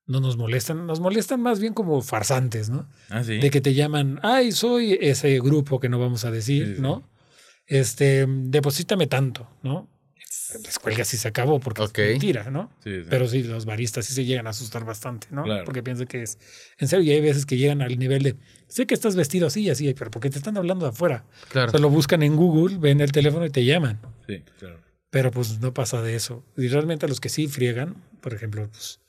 [0.07, 2.89] no nos molestan, nos molestan más bien como farsantes, ¿no?
[3.09, 3.37] Ah, sí.
[3.37, 6.81] de que te llaman, ay, soy ese grupo que no vamos a decir, Sí, sí.
[6.81, 7.07] ¿no?
[7.67, 9.89] Este, deposítame tanto, ¿no?
[10.63, 11.97] Les cuelgas y se acabó porque Ok.
[11.99, 12.71] es mentira, ¿no?
[12.83, 13.07] Sí, sí.
[13.09, 15.43] Pero sí, los baristas sí se llegan a asustar bastante, ¿no?
[15.43, 15.65] Claro.
[15.65, 16.37] Porque piensan que es
[16.77, 18.35] en serio y hay veces que llegan al nivel de,
[18.67, 21.25] sé que estás vestido así y así, pero porque te están hablando de afuera.
[21.49, 21.69] claro.
[21.69, 23.99] O sea, lo buscan en Google, ven el teléfono y te llaman.
[24.27, 24.79] Sí, claro.
[25.09, 26.45] Pero pues no pasa de eso.
[26.57, 28.99] Y realmente a los que sí friegan, por ejemplo, pues,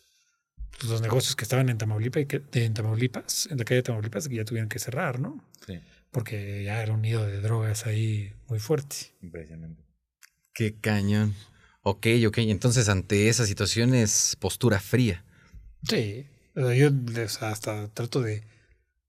[0.79, 3.83] pues, los negocios que estaban en Tamaulipas, y que, en Tamaulipas, en la calle de
[3.83, 5.45] Tamaulipas, que ya tuvieron que cerrar, ¿no?
[5.67, 8.97] Sí, Porque ya era un nido de drogas ahí muy fuerte.
[9.23, 9.83] impresionante.
[10.57, 11.35] Qué cañón.
[11.83, 12.39] Ok, ok.
[12.39, 15.23] Entonces, ante esa situación es postura fría.
[15.87, 16.27] Sí.
[16.55, 16.89] Yo
[17.43, 18.43] hasta trato de,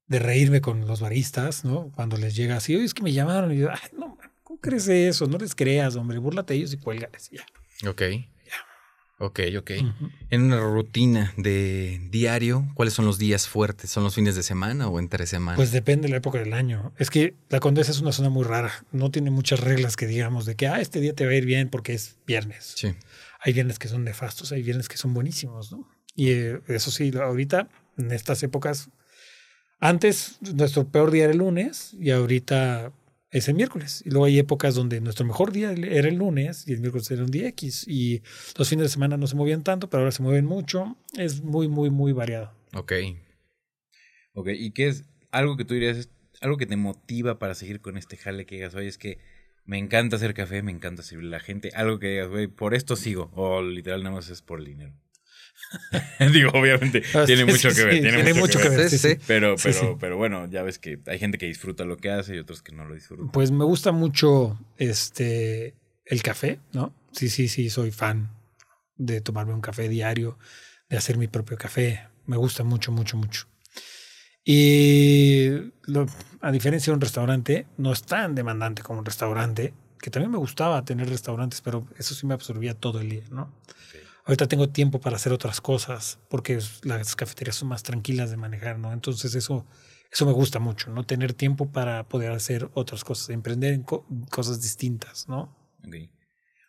[0.07, 1.89] de reírme con los baristas, ¿no?
[1.95, 3.53] Cuando les llega así, oye, es que me llamaron.
[3.53, 5.25] Y yo, ay, no, ¿cómo crees eso?
[5.25, 6.17] No les creas, hombre.
[6.17, 7.29] Búrlate ellos y cuélgales.
[7.31, 7.45] Ya.
[7.89, 8.01] Ok.
[9.19, 9.71] Ok, ok.
[10.29, 13.89] En una rutina de diario, ¿cuáles son los días fuertes?
[13.89, 15.55] ¿Son los fines de semana o entre semana?
[15.55, 16.93] Pues depende de la época del año.
[16.97, 18.71] Es que la Condesa es una zona muy rara.
[18.91, 21.45] No tiene muchas reglas que digamos de que, ah, este día te va a ir
[21.45, 22.73] bien porque es viernes.
[22.75, 22.93] sí.
[23.39, 25.87] Hay viernes que son nefastos, hay viernes que son buenísimos, ¿no?
[26.15, 28.89] Y eh, eso sí, ahorita, en estas épocas,
[29.79, 32.91] antes nuestro peor día era el lunes y ahorita
[33.31, 34.03] es el miércoles.
[34.05, 37.23] Y luego hay épocas donde nuestro mejor día era el lunes y el miércoles era
[37.23, 37.85] un día X.
[37.87, 38.21] Y
[38.57, 40.97] los fines de semana no se movían tanto, pero ahora se mueven mucho.
[41.17, 42.53] Es muy, muy, muy variado.
[42.73, 42.93] Ok.
[44.33, 46.09] Ok, ¿y qué es algo que tú dirías,
[46.41, 49.19] algo que te motiva para seguir con este jale que digas, oye, es que
[49.65, 52.73] me encanta hacer café, me encanta servir a la gente, algo que digas, güey, por
[52.73, 54.93] esto sigo, o literal nada más es por el dinero.
[56.33, 59.19] Digo, obviamente, Ah, tiene mucho que ver, tiene, mucho, que ver.
[59.27, 62.39] Pero, pero, pero bueno, ya ves que hay gente que disfruta lo que hace y
[62.39, 63.29] otros que no lo disfrutan.
[63.29, 66.93] Pues me gusta mucho este el café, ¿no?
[67.11, 68.31] Sí, sí, sí, soy fan
[68.95, 70.37] de tomarme un café diario,
[70.89, 72.07] de hacer mi propio café.
[72.25, 73.47] Me gusta mucho, mucho, mucho.
[74.43, 75.49] Y
[75.85, 76.05] lo-
[76.41, 80.37] a diferencia de un restaurante, no es tan demandante como un restaurante, que también me
[80.37, 83.51] gustaba tener restaurantes, pero eso sí me absorbía todo el día, ¿no?
[84.27, 88.77] Ahorita tengo tiempo para hacer otras cosas, porque las cafeterías son más tranquilas de manejar,
[88.77, 88.91] ¿no?
[88.93, 89.65] Entonces eso,
[90.11, 91.05] eso me gusta mucho, ¿no?
[91.05, 95.55] Tener tiempo para poder hacer otras cosas, emprender en co- cosas distintas, ¿no?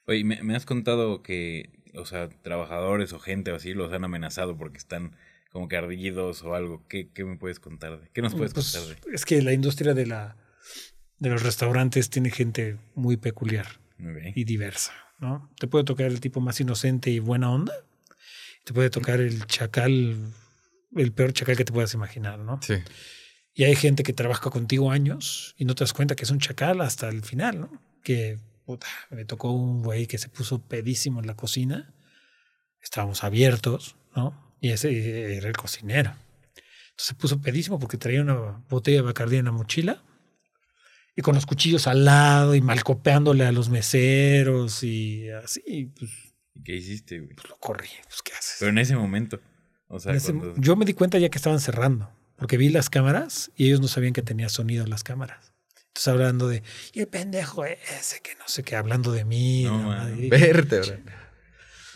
[0.06, 4.04] Oye, me, me has contado que, o sea, trabajadores o gente o así los han
[4.04, 5.16] amenazado porque están
[5.50, 6.86] como que ardidos o algo.
[6.88, 8.09] ¿Qué, qué me puedes contar de?
[8.11, 9.14] ¿Qué nos puedes Pues, contar de?
[9.14, 10.36] es que la industria de, la,
[11.18, 13.66] de los restaurantes tiene gente muy peculiar
[14.34, 15.51] Y diversa, ¿no?
[15.59, 17.72] Te puede tocar el tipo más inocente y buena onda,
[18.64, 20.32] te puede tocar el chacal,
[20.94, 22.61] el peor chacal que te puedas imaginar, ¿no?
[22.62, 22.74] Sí.
[23.55, 26.38] Y hay gente que trabaja contigo años y no te das cuenta que es un
[26.38, 27.82] chacal hasta el final, ¿no?
[28.05, 31.92] Que puta, me tocó un güey que se puso pedísimo en la cocina.
[32.80, 34.55] Estábamos abiertos, ¿no?
[34.61, 36.11] Y ese era el cocinero.
[36.11, 40.03] Entonces se puso pedísimo porque traía una botella de Bacardí en la mochila
[41.19, 46.11] y con los cuchillos al lado y malcopeándole a los meseros y así, pues,
[46.55, 47.35] ¿Y qué hiciste, güey?
[47.35, 47.89] pues lo corrí.
[48.05, 48.57] Pues, ¿qué haces?
[48.61, 49.41] Pero en ese momento.
[49.89, 52.69] O sea, En ese- cuando- Yo me di cuenta ya que estaban cerrando, porque vi
[52.69, 55.53] las cámaras y ellos no sabían que tenía sonido las cámaras.
[55.89, 56.62] Entonces hablando de,
[56.93, 59.64] y el pendejo ese que no sé qué, hablando de mí.
[59.64, 60.21] No, man.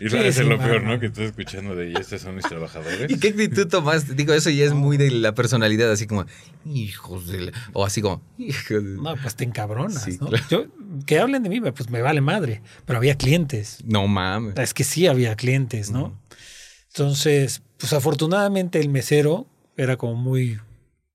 [0.00, 0.06] Madre".
[0.06, 0.82] Y- Sí, es sí, lo peor.
[0.82, 0.98] ¿no?
[0.98, 3.10] Que estás escuchando de, y estos son mis trabajadores.
[3.10, 4.14] ¿Y qué actitud tomaste?
[4.14, 6.24] Digo, eso ya es muy de la personalidad, así como,
[6.64, 7.52] hijos de la...
[7.72, 8.82] O así como, hijos de...
[8.82, 10.28] No, pues te encabronas, Sí, ¿no?
[10.28, 10.44] claro.
[10.50, 10.66] Yo,
[11.06, 13.78] que hablen de mí, pues me vale madre, pero había clientes.
[13.84, 14.58] No mames.
[14.58, 16.18] Es que sí había clientes, ¿no?
[16.88, 20.58] Entonces, pues afortunadamente el mesero era como muy,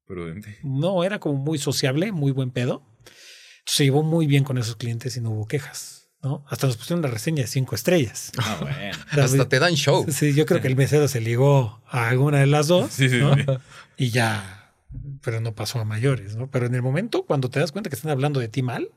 [0.07, 0.57] Prudente.
[0.63, 2.83] no, era como muy sociable, muy buen pedo.
[2.99, 6.43] Entonces, se llevó muy bien con esos clientes y no hubo quejas, ¿no?
[6.49, 8.31] Hasta nos pusieron una reseña de cinco estrellas.
[8.37, 8.97] Ah, bueno.
[9.23, 10.05] Hasta te dan show.
[10.09, 13.17] Sí, yo creo que el mesero se ligó a alguna de las dos Sí, sí,
[13.19, 13.35] ¿no?
[13.35, 13.43] sí.
[13.97, 14.73] y ya,
[15.21, 16.49] pero no pasó a mayores, ¿no?
[16.49, 18.89] Pero en el momento, cuando te das cuenta que están hablando de ti mal,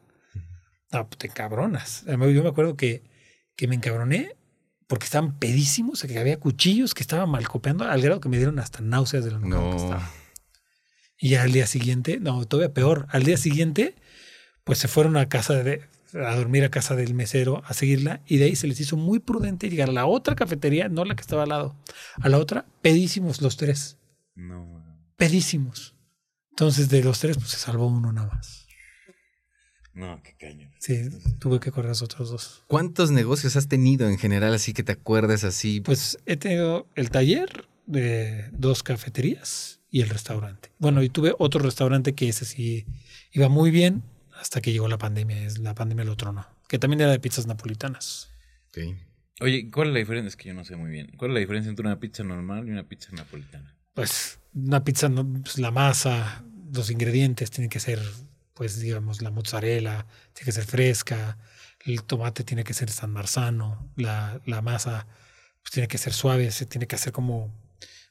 [0.93, 2.03] no, pues te encabronas.
[2.07, 3.05] Además, Yo me acuerdo que,
[3.57, 4.35] que me encabroné
[4.89, 8.59] porque estaban pedísimos, que había cuchillos que estaban mal copiando, al grado que me dieron
[8.59, 9.83] hasta náuseas de lo enojado que No.
[9.85, 10.11] estaba.
[11.17, 13.95] Y ya al día siguiente, no, todavía peor, al día siguiente,
[14.65, 15.83] pues se fueron a casa de,
[16.15, 19.19] a dormir a casa del mesero a seguirla y de ahí se les hizo muy
[19.19, 21.77] prudente llegar a la otra cafetería, no la que estaba al lado,
[22.21, 23.97] a la otra, pedísimos los tres,
[24.35, 24.83] No,
[25.17, 25.95] pedísimos.
[26.51, 28.67] Entonces de los tres, pues se salvó uno nada más.
[29.95, 30.71] no, qué caño.
[30.79, 31.09] Sí,
[31.39, 32.65] tuve que correr a los otros dos.
[32.67, 35.81] ¿Cuántos negocios has tenido en general así que te acuerdas así?
[35.81, 40.71] Pues he tenido el taller de dos cafeterías y el restaurante.
[40.79, 42.87] Bueno, y tuve otro restaurante que ese sí
[43.33, 44.03] iba muy bien
[44.41, 45.45] hasta que llegó la pandemia.
[45.45, 46.47] Es La pandemia lo tronó.
[46.69, 48.31] Que también era de pizzas napolitanas.
[48.69, 48.79] Ok.
[49.41, 50.29] Oye, ¿cuál es la diferencia?
[50.29, 51.13] Es que yo no sé muy bien.
[51.17, 53.75] ¿Cuál es la diferencia entre una pizza normal y una pizza napolitana?
[53.95, 57.99] Pues una pizza, no- pues, la masa, los ingredientes tienen que ser,
[58.55, 61.39] pues digamos, la mozzarella, tiene que ser fresca,
[61.87, 65.07] el tomate tiene que ser San Marzano, la, la masa
[65.63, 67.53] pues, tiene que ser suave, se tiene que hacer como,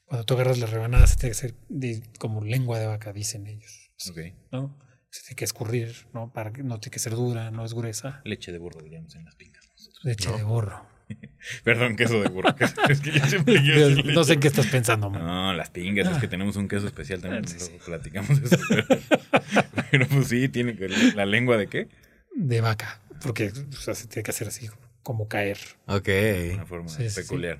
[0.04, 3.46] cuando tú agarras las rebanadas, se tiene que hacer de- como lengua de vaca, dicen
[3.46, 3.90] ellos.
[4.10, 4.18] Ok.
[4.50, 4.76] ¿no?
[5.10, 6.32] Se tiene que escurrir, ¿no?
[6.32, 8.20] Para que no tiene que ser dura, no es gruesa.
[8.24, 10.04] Leche de burro, diríamos, en las pingas nosotros.
[10.04, 10.36] Leche No.
[10.36, 10.86] de burro.
[11.64, 12.54] Perdón, queso de burro.
[12.88, 15.22] es que yo siempre decir no sé en qué estás pensando, man.
[15.24, 16.20] No, las pingas, es Ah.
[16.20, 17.46] que tenemos un queso especial también.
[17.48, 17.80] Sí, luego sí.
[17.84, 18.64] platicamos de eso.
[18.68, 18.86] Pero,
[19.90, 20.88] pero, pues sí, tiene que.
[21.16, 21.88] ¿La lengua de qué?
[22.36, 23.00] De vaca.
[23.22, 24.68] Porque o sea, se tiene que hacer así,
[25.02, 25.58] como caer.
[25.86, 26.08] Ok.
[26.54, 27.58] Una forma Sí, sí, peculiar.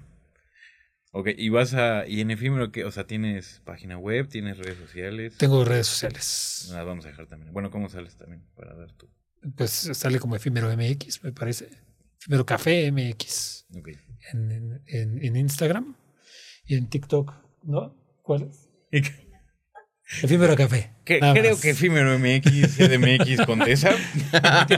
[1.12, 2.06] Ok, y vas a.
[2.06, 2.84] ¿Y en efímero qué?
[2.84, 4.28] O sea, ¿tienes página web?
[4.28, 5.36] ¿Tienes redes sociales?
[5.38, 6.68] Tengo redes sociales.
[6.72, 7.52] Las vamos a dejar también.
[7.52, 8.44] Bueno, ¿cómo sales también?
[8.54, 9.08] Para dar tu.
[9.56, 11.68] Pues sale como efímero MX, me parece.
[12.20, 13.88] Efímero Café MX Ok.
[14.32, 15.96] en, en- en- en Instagram
[16.66, 17.32] y en TikTok,
[17.64, 17.96] ¿no?
[18.22, 18.68] ¿Cuál es?
[20.22, 20.90] Efímero café.
[21.04, 21.60] Que- creo más.
[21.62, 23.90] que Efímero MX, CDMX, Condesa.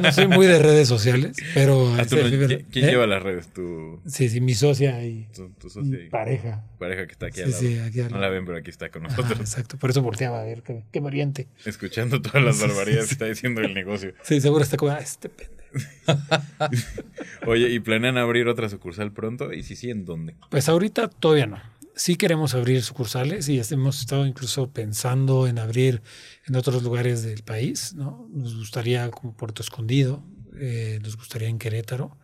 [0.01, 2.59] No soy muy de redes sociales, pero Ah, es tú no- efímero.
[2.71, 2.91] ¿Quién, ¿Eh?
[2.91, 3.49] lleva las redes?
[3.53, 6.65] Tu, Sí, sí, mi socia y tu, tu socia y pareja.
[6.79, 7.63] pareja que está aquí Sí, al lado.
[7.63, 9.41] sí, aquí al No la ven, pero aquí está con Ajá, nosotros.
[9.41, 11.49] exacto, por eso volteaba a ver qué, qué variante.
[11.65, 14.13] Escuchando todas las barbaridades que está diciendo el negocio.
[14.23, 15.63] Sí, seguro está como, ah, este pendejo.
[17.47, 19.53] Oye, ¿y planean abrir otra sucursal pronto?
[19.53, 20.35] Y si sí, ¿en dónde?
[20.51, 21.72] Pues ahorita todavía no.
[21.95, 26.03] Sí queremos abrir sucursales y hemos estado incluso pensando en abrir
[26.47, 28.29] en otros lugares del país, ¿no?
[28.33, 30.25] Nos gustaría como Puerto Escondido,
[30.59, 32.17] eh, nos gustaría en Querétaro,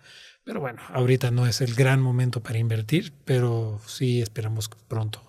[0.45, 5.23] pero bueno, ahorita no es el gran momento para invertir, pero sí esperamos pronto.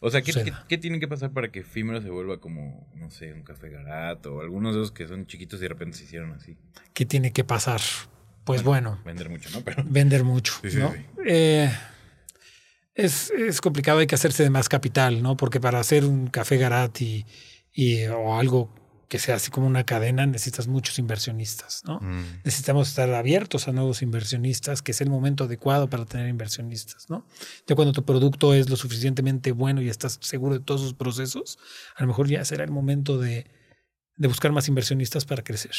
[0.00, 3.10] O sea, ¿qué, qué- qué tiene que pasar para que Efímero se vuelva como, no
[3.10, 6.04] sé, un café garato o algunos de esos que son chiquitos y de repente se
[6.04, 6.56] hicieron así?
[6.94, 7.80] ¿Qué tiene que pasar?
[8.44, 9.60] Pues bueno, Vender mucho, ¿no?
[9.62, 10.92] Pero vender mucho, Sí, sí, ¿no?
[10.92, 10.98] sí.
[11.26, 11.70] Eh,
[12.94, 15.36] es, es complicado, hay que hacerse de más capital, ¿no?
[15.36, 17.24] Porque para hacer un café garat y,
[17.72, 18.74] y- o algo
[19.08, 22.00] que sea así como una cadena, necesitas muchos inversionistas, ¿no?
[22.00, 22.40] Mm.
[22.44, 27.26] Necesitamos estar abiertos a nuevos inversionistas, que es el momento adecuado para tener inversionistas, ¿no?
[27.66, 31.58] Ya cuando tu producto es lo suficientemente bueno y estás seguro de todos sus procesos,
[31.94, 33.50] a lo mejor ya será el momento de,
[34.16, 35.74] de buscar más inversionistas para crecer.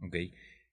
[0.00, 0.16] Ok.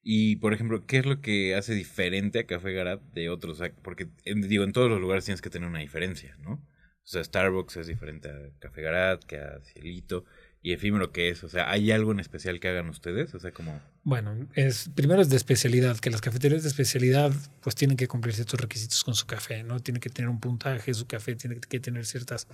[0.08, 3.60] Y, por ejemplo, ¿qué es lo que hace diferente a Café Garat de otros?
[3.60, 6.52] O sea, porque, en- digo, en todos los lugares tienes que tener una diferencia, ¿no?
[6.54, 10.24] O sea, Starbucks es diferente a Café Garat, que a Cielito.
[10.62, 11.44] Y Efímero, ¿qué es?
[11.44, 13.34] O sea, ¿hay algo en especial que hagan ustedes?
[13.34, 13.82] O sea, como...
[14.04, 17.32] Bueno, es, primero es de especialidad, que las cafeterías de especialidad
[17.62, 19.80] pues tienen que cumplir ciertos requisitos con su café, ¿no?
[19.80, 22.48] Tiene que tener un puntaje, su café tiene que tener ciertas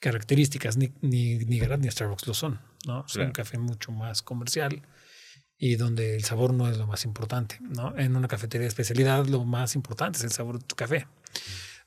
[0.00, 3.04] características, ni, ni, ni Garat ni Starbucks lo son, ¿no?
[3.06, 3.28] Es Claro.
[3.28, 4.82] un café mucho más comercial
[5.58, 7.96] y donde el sabor no es lo más importante, ¿no?
[7.96, 11.06] En una cafetería de especialidad lo más importante es el sabor de tu café.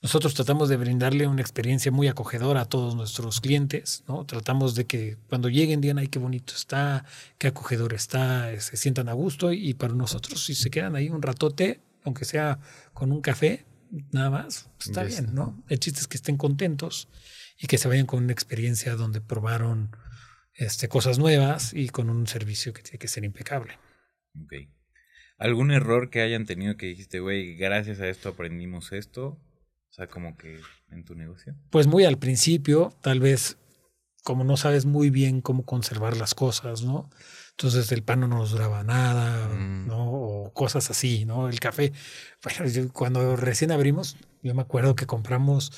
[0.01, 4.26] Nosotros tratamos de brindarle una experiencia muy acogedora a todos nuestros clientes, ¿no?
[4.26, 7.03] Tratamos de que cuando lleguen digan, ay, qué bonito está,
[7.38, 11.09] qué acogedor está, eh, se sientan a gusto y para nosotros si se quedan ahí
[11.09, 12.59] un ratote, aunque sea
[12.93, 13.65] con un café,
[14.11, 15.22] nada más, pues, está Ya está.
[15.24, 15.61] bien, ¿no?
[15.67, 17.09] El chiste es que estén contentos
[17.59, 19.93] y que se vayan con una experiencia donde probaron
[20.60, 23.80] este, cosas nuevas y con un servicio que tiene que ser impecable.
[24.43, 24.53] Ok.
[25.38, 29.26] ¿Algún error que hayan tenido que dijiste, güey, gracias a esto aprendimos esto?
[29.89, 30.60] O sea, como que
[30.91, 31.55] en tu negocio.
[31.72, 33.57] Pues muy al principio, tal vez
[34.24, 37.10] como no sabes muy bien cómo conservar las cosas, ¿no?
[37.51, 39.88] Entonces el pan no nos duraba nada, Mm.
[39.88, 40.12] ¿no?
[40.12, 41.47] O cosas así, ¿no?
[41.47, 41.93] El café.
[42.43, 45.72] Bueno, yo cuando recién abrimos, yo me acuerdo que compramos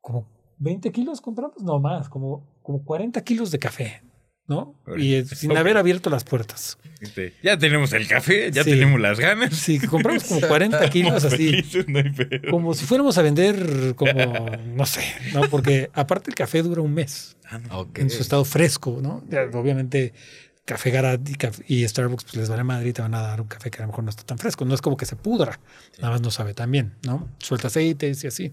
[0.00, 0.28] como
[0.58, 4.02] 20 kilos, compramos, no más, como, como 40 kilos de café,
[4.46, 4.74] ¿no?
[4.96, 6.78] Y eh, sin haber abierto las puertas.
[7.00, 8.70] Este, ya tenemos el café, ya Sí.
[8.70, 9.54] tenemos las ganas.
[9.54, 11.50] Sí, compramos como 40 kilos así.
[11.50, 12.50] felices, no hay pedo.
[12.50, 14.12] Como si fuéramos a vender como,
[14.74, 15.02] no sé,
[15.32, 15.42] ¿no?
[15.50, 17.80] Porque aparte el café dura un mes Ah, no.
[17.80, 17.98] Ok.
[18.00, 19.22] en su estado fresco, ¿no?
[19.58, 20.12] Obviamente
[20.64, 21.20] Café Garat
[21.66, 23.78] y, y Starbucks pues les vale madre y te van a dar un café que
[23.78, 24.66] a lo mejor no está tan fresco.
[24.66, 25.58] No es como que se pudra,
[25.98, 27.26] nada más no sabe tan bien, ¿no?
[27.38, 28.52] Suelta aceites y así.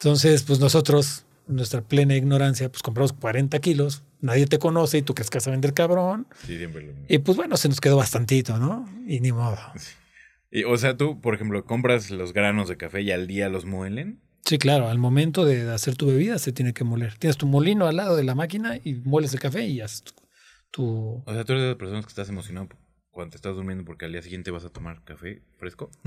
[0.00, 5.02] Entonces, pues nosotros, en nuestra plena ignorancia, pues compramos 40 kilos, nadie te conoce y
[5.02, 6.26] tú crees que vas a vender cabrón.
[6.46, 7.04] Sí, siempre lo mismo.
[7.08, 8.88] Y pues bueno, se nos quedó bastantito, ¿no?
[9.06, 9.58] Y ni modo.
[10.50, 13.66] Y, o sea, tú, por ejemplo, compras los granos de café y al día los
[13.66, 14.20] muelen.
[14.46, 17.14] Sí, claro, al momento de hacer tu bebida se tiene que moler.
[17.18, 20.12] Tienes tu molino al lado de la máquina y mueles el café y haces tu...
[20.70, 22.68] tu- O sea, tú eres de las personas que estás emocionado
[23.10, 25.90] cuando te estás durmiendo porque al día siguiente vas a tomar café fresco.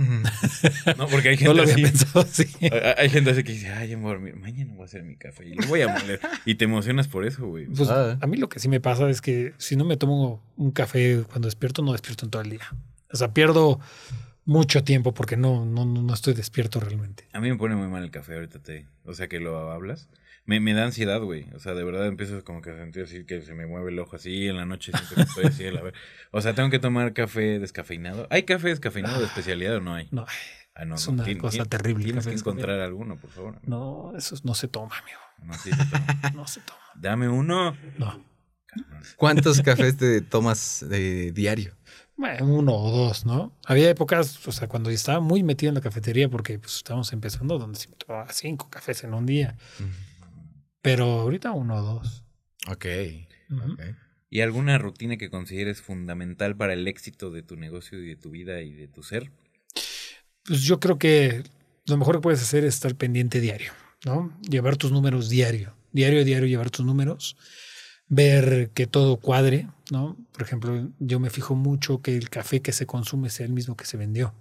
[0.98, 1.82] No, porque hay No gente lo había así.
[1.84, 2.46] pensado así.
[2.98, 4.36] Hay, gente así que dice, ay, ya me voy a dormir.
[4.36, 6.20] Mañana voy a hacer mi café y lo voy a moler.
[6.46, 7.66] y te emocionas por eso, güey.
[7.68, 8.18] Pues Ah.
[8.22, 11.24] a mí lo que sí me pasa es que si no me tomo un café
[11.30, 12.68] cuando despierto, no despierto en todo el día.
[13.12, 13.80] O sea, pierdo
[14.46, 17.28] mucho tiempo porque no, no, no no estoy despierto realmente.
[17.34, 18.88] A mí me pone muy mal el café ahorita, te.
[19.06, 20.10] O sea, que lo hablas.
[20.46, 21.48] Me, me da ansiedad, güey.
[21.56, 24.00] O sea, de verdad empiezo como que a sentir así que se me mueve el
[24.00, 24.48] ojo así.
[24.48, 25.66] En la noche siento que estoy así.
[25.68, 25.94] a la ver-
[26.32, 28.28] O sea, tengo que tomar café descafeinado.
[28.30, 30.08] ¿Hay café descafeinado de especialidad o no hay?
[30.12, 30.26] No,
[30.76, 31.14] Ah, no, es no.
[31.14, 32.04] una Tien- cosa terrible.
[32.06, 33.60] Tienes que encontrar alguno, por favor.
[33.64, 35.20] No, eso no se toma, amigo.
[35.44, 36.06] No, sí, sí, toma.
[36.36, 36.80] No se toma.
[36.96, 37.78] Dame uno.
[38.00, 38.24] No.
[39.18, 41.76] ¿Cuántos cafés te tomas de diario?
[42.18, 43.56] Bueno, uno o dos, ¿no?
[43.66, 47.58] Había épocas, o sea, cuando estaba muy metido en la cafetería, porque pues estábamos empezando,
[47.60, 49.58] donde se me tomaba cinco cafés en un día.
[50.84, 52.24] Pero ahorita uno o dos.
[52.68, 52.86] Ok.
[53.50, 53.74] Ujú.
[53.74, 53.82] ok.
[54.30, 58.32] ¿Y alguna rutina que consideres fundamental para el éxito de tu negocio y de tu
[58.32, 59.32] vida y de tu ser?
[60.44, 61.44] Pues yo creo que
[61.86, 63.72] lo mejor que puedes hacer es estar pendiente diario,
[64.06, 64.38] ¿no?
[64.42, 65.76] Llevar tus números diario.
[65.92, 67.38] Diario, diario, llevar tus números.
[68.08, 70.18] Ver que todo cuadre, ¿no?
[70.34, 73.78] Por ejemplo, yo me fijo mucho que el café que se consume sea el mismo
[73.78, 74.34] que se vendió,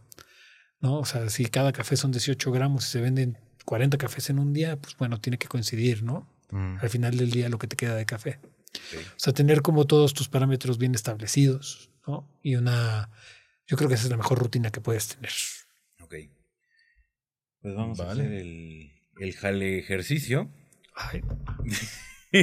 [0.81, 0.99] ¿no?
[0.99, 4.55] O sea, si cada café son 18 gramos y se venden 40 cafés en un
[4.55, 6.32] día, pues bueno, tiene que coincidir, ¿no?
[6.53, 6.77] Mm.
[6.81, 8.39] al final del día lo que te queda de café.
[8.95, 12.29] O sea, tener como todos tus parámetros bien establecidos, ¿no?
[12.43, 13.11] Y una,
[13.67, 15.33] yo creo que esa es la mejor rutina que puedes tener.
[16.01, 16.15] Ok.
[17.61, 20.51] Pues vamos a hacer el, el jale ejercicio.
[20.95, 21.23] Ay.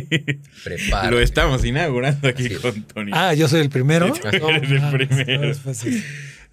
[0.64, 1.10] Prepara.
[1.12, 2.60] Lo estamos inaugurando aquí es.
[2.60, 3.12] con Tony.
[3.14, 4.08] Ah, yo soy el primero.
[4.24, 5.50] Eres el Ah, primero.
[5.50, 6.04] es fácil.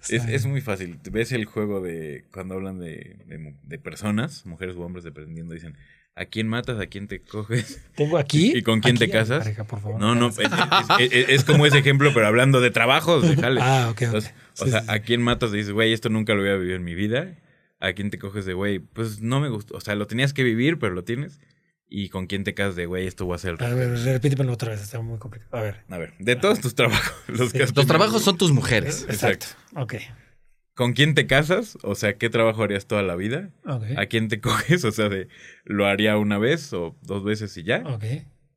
[0.09, 0.99] Es, es muy fácil.
[1.11, 3.17] ¿Ves el juego de cuando hablan de,
[3.63, 5.53] de personas, mujeres u hombres dependiendo?
[5.53, 5.75] Dicen,
[6.15, 6.79] ¿a quién matas?
[6.79, 7.81] ¿A quién te coges?
[7.95, 8.53] Tengo aquí.
[8.55, 9.39] ¿Y con quién te aquí casas?
[9.39, 9.99] pareja, por favor.
[9.99, 13.35] No, no, es, es- es- es como ese ejemplo, pero hablando de trabajos, de.
[13.59, 14.01] Ah, ok, ok.
[14.03, 14.87] Entonces, o Sí, sea, sí.
[14.89, 15.51] ¿a quién matas?
[15.51, 17.35] Dices, güey, esto nunca lo voy a vivir en mi vida.
[17.79, 18.79] ¿A quién te coges de, güey?
[18.79, 19.75] Pues no me gustó.
[19.75, 21.39] O sea, lo tenías que vivir, pero lo tienes.
[21.89, 23.61] ¿Y con quién te casas de, güey, esto va a ser...
[23.63, 25.55] A ver, repítemelo otra vez, está muy complicado.
[25.57, 25.83] A ver.
[25.89, 27.13] A ver, de todos tus trabajos.
[27.27, 29.05] Los, que has Los tenido, trabajos son tus mujeres.
[29.09, 29.47] Exacto.
[29.75, 29.95] Ok.
[30.73, 31.77] ¿Con quién te casas?
[31.83, 33.49] O sea, ¿qué trabajo harías toda la vida?
[33.65, 33.83] Ok.
[33.97, 34.83] ¿A quién te coges?
[34.83, 35.29] O sea, de
[35.63, 37.83] lo haría una vez o dos veces y ya.
[37.85, 38.03] Ok.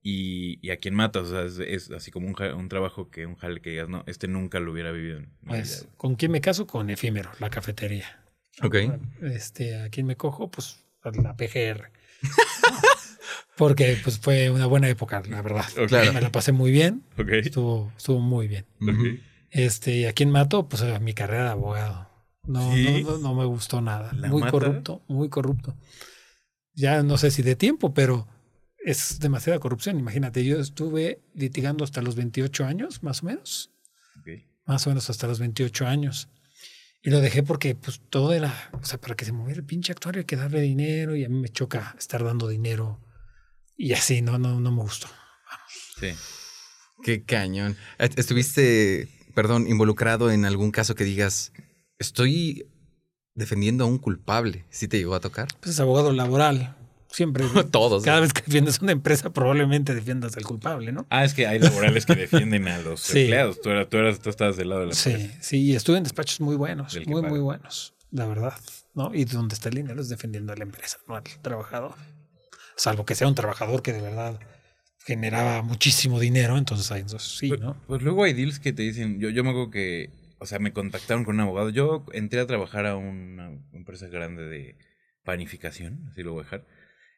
[0.02, 1.28] Y, y a quién matas.
[1.28, 4.02] O sea, es, es así como un, un trabajo que un jale que digas, no,
[4.06, 5.92] este nunca lo hubiera vivido en Pues, vida".
[5.96, 6.66] ¿con quién me caso?
[6.66, 8.22] Con Efímero, la cafetería.
[8.62, 8.74] Ok.
[9.22, 10.50] Este, ¿a quién me cojo?
[10.50, 11.90] Pues a la PGR.
[13.56, 15.64] Porque pues fue una buena época, la verdad.
[15.90, 17.02] Me la pasé muy bien.
[17.18, 17.28] Ok.
[17.30, 18.66] Estuvo, estuvo muy bien.
[19.50, 20.68] Este, ¿y a quién mato?
[20.68, 22.08] Pues a mi carrera de abogado.
[22.44, 23.02] No, ¿Sí?
[23.04, 24.12] no, no, no me gustó nada.
[24.14, 24.52] ¿La Muy mata?
[24.52, 25.76] corrupto, muy corrupto.
[26.74, 28.26] Ya no sé si de tiempo, pero
[28.84, 29.98] es demasiada corrupción.
[29.98, 33.70] Imagínate, yo estuve litigando hasta los 28 años, más o menos.
[34.20, 34.28] Ok.
[34.64, 36.28] Más o menos hasta los 28 años.
[37.02, 39.92] Y lo dejé porque pues todo era, o sea, para que se moviera el pinche
[39.92, 43.00] actuario hay que darle dinero y a mí me choca estar dando dinero.
[43.82, 45.06] Y así, no, no, no me gustó.
[45.98, 46.08] Sí.
[47.02, 47.78] Qué cañón.
[47.98, 51.52] ¿Estuviste, perdón, involucrado en algún caso que digas,
[51.98, 52.66] estoy
[53.34, 54.66] defendiendo a un culpable?
[54.68, 55.48] ¿Sí te llegó a tocar?
[55.60, 56.76] Pues es abogado laboral.
[57.08, 57.44] Siempre.
[57.72, 58.04] Todos.
[58.04, 61.06] Cada vez que defiendes una empresa, probablemente defiendas al culpable, ¿no?
[61.08, 63.20] Ah, es que hay laborales que defienden a los Sí.
[63.22, 63.62] empleados.
[63.62, 65.38] Tú, eras, tú, eras, tú estabas del lado de la Sí, empresa.
[65.40, 67.28] sí, y estuve en despachos muy buenos, muy, paga.
[67.30, 68.52] muy buenos, la verdad,
[68.94, 69.14] ¿no?
[69.14, 71.94] Y donde está el dinero es defendiendo a la empresa, no al trabajador.
[72.80, 74.40] Salvo que sea un trabajador que de verdad
[75.04, 77.76] generaba muchísimo dinero, entonces ahí entonces sí, Pues, ¿no?
[77.86, 80.08] pues luego hay deals que te dicen, yo, yo me acuerdo que,
[80.38, 81.68] o sea, me contactaron con un abogado.
[81.68, 84.76] Yo entré a trabajar a una empresa grande de
[85.24, 86.66] panificación, así lo voy a dejar.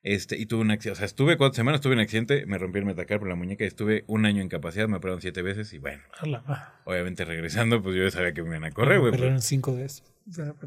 [0.03, 2.81] Este, y tuve un accidente, o sea, estuve cuatro semanas, tuve un accidente, me rompí
[2.81, 5.73] el metacar por la muñeca y estuve un año en incapacidad, me operaron siete veces
[5.73, 8.73] y bueno, A la ma- obviamente regresando, pues yo ya sabía que me iban a
[8.73, 9.13] correr, güey.
[9.13, 9.29] Pero pues.
[9.29, 10.03] eran cinco de esos.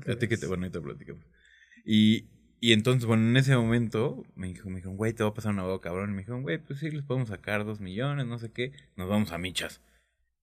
[0.08, 1.26] A ti que te, bueno, ahorita platicamos.
[1.86, 2.30] Y,
[2.60, 5.52] y entonces, bueno, en ese momento me dijo, me dijeron, güey, te va a pasar
[5.54, 6.10] un abogado cabrón.
[6.12, 9.08] Y me dijeron, güey, pues sí, les podemos sacar dos millones, no sé qué, nos
[9.10, 9.82] vamos a michas.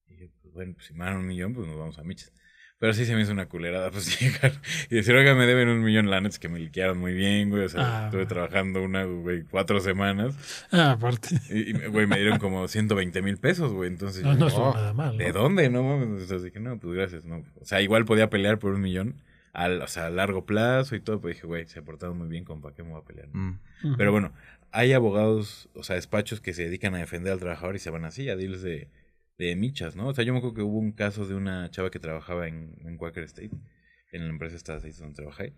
[0.09, 2.33] Y yo, pues bueno, pues si me dan un millón, pues nos vamos a michas.
[2.79, 4.53] Pero sí se me hizo una culerada, pues llegar
[4.91, 7.49] y decir, oiga, me deben un millón, la neta es que me liquearon muy bien,
[7.49, 7.65] güey.
[7.65, 8.05] O sea, Ah.
[8.07, 10.37] estuve trabajando una, güey, cuatro semanas.
[10.73, 11.29] Ah, aparte.
[11.49, 13.89] Y, y, güey, me dieron como 120 mil pesos, güey.
[13.89, 15.17] Entonces, No, yo no "Oh, nada mal.
[15.17, 15.71] ¿De dónde?
[15.71, 16.09] No mames.
[16.09, 17.45] Entonces dije, no, pues gracias, no.
[17.61, 19.23] O sea, igual podía pelear por un millón,
[19.53, 22.29] al, o sea, a largo plazo y todo, pero dije, güey, se ha portado muy
[22.29, 23.29] bien, compa, ¿qué me voy a pelear?
[23.33, 23.61] Mm.
[23.85, 23.97] Ujú.
[23.97, 24.33] Pero bueno,
[24.71, 28.05] hay abogados, o sea, despachos que se dedican a defender al trabajador y se van
[28.05, 28.89] así, a deals de,
[29.39, 30.09] de michas, ¿no?
[30.09, 32.77] O sea, yo me acuerdo que hubo un caso de una chava que trabajaba en,
[32.85, 33.51] en Quaker State,
[34.13, 35.53] en la empresa esta ahí donde trabajé,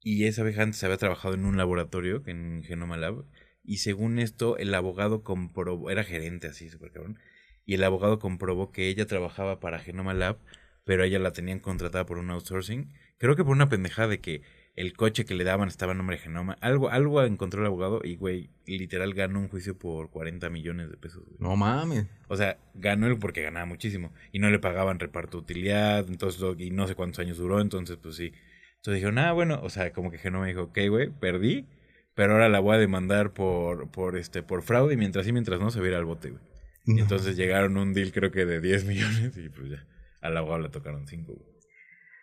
[0.00, 3.24] y esa vez antes había trabajado en un laboratorio, en Genoma Lab,
[3.64, 7.18] y según esto, el abogado comprobó, era gerente así, súper cabrón,
[7.64, 10.38] y el abogado comprobó que ella trabajaba para Genoma Lab,
[10.86, 14.20] pero a ella la tenían contratada por un outsourcing, creo que por una pendejada de
[14.20, 14.42] que
[14.76, 16.56] el coche que le daban estaba en nombre de Genoma.
[16.60, 20.96] Algo, algo encontró el abogado y, güey, literal ganó un juicio por 40 millones de
[20.96, 21.24] pesos.
[21.24, 21.38] güey.
[21.40, 22.06] No mames.
[22.28, 24.12] O sea, ganó él porque ganaba muchísimo.
[24.30, 27.96] Y no le pagaban reparto de utilidad, entonces, y no sé cuántos años duró, entonces,
[28.00, 28.32] pues sí.
[28.76, 31.66] Entonces dijeron, ah, bueno, o sea, como que Genoma dijo, ok, güey, perdí,
[32.14, 35.58] pero ahora la voy a demandar por, por, este, por fraude y mientras sí, mientras
[35.58, 36.42] no, se viera al bote, güey.
[36.84, 39.84] Y entonces llegaron a un deal, creo que de 10 millones, y pues ya,
[40.20, 41.56] al abogado le tocaron 5, güey.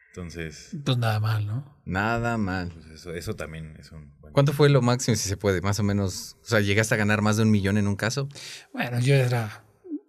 [0.10, 1.82] Entonces, Pues nada mal, ¿no?
[1.86, 2.70] Nada mal.
[2.72, 4.14] pues eso, eso también es un...
[4.20, 5.62] buen- ¿Cuánto fue lo máximo, si se puede?
[5.62, 6.38] Más o menos.
[6.44, 8.30] O sea, ¿llegaste a ganar más de un millón en un caso?
[8.74, 9.64] Bueno, yo era.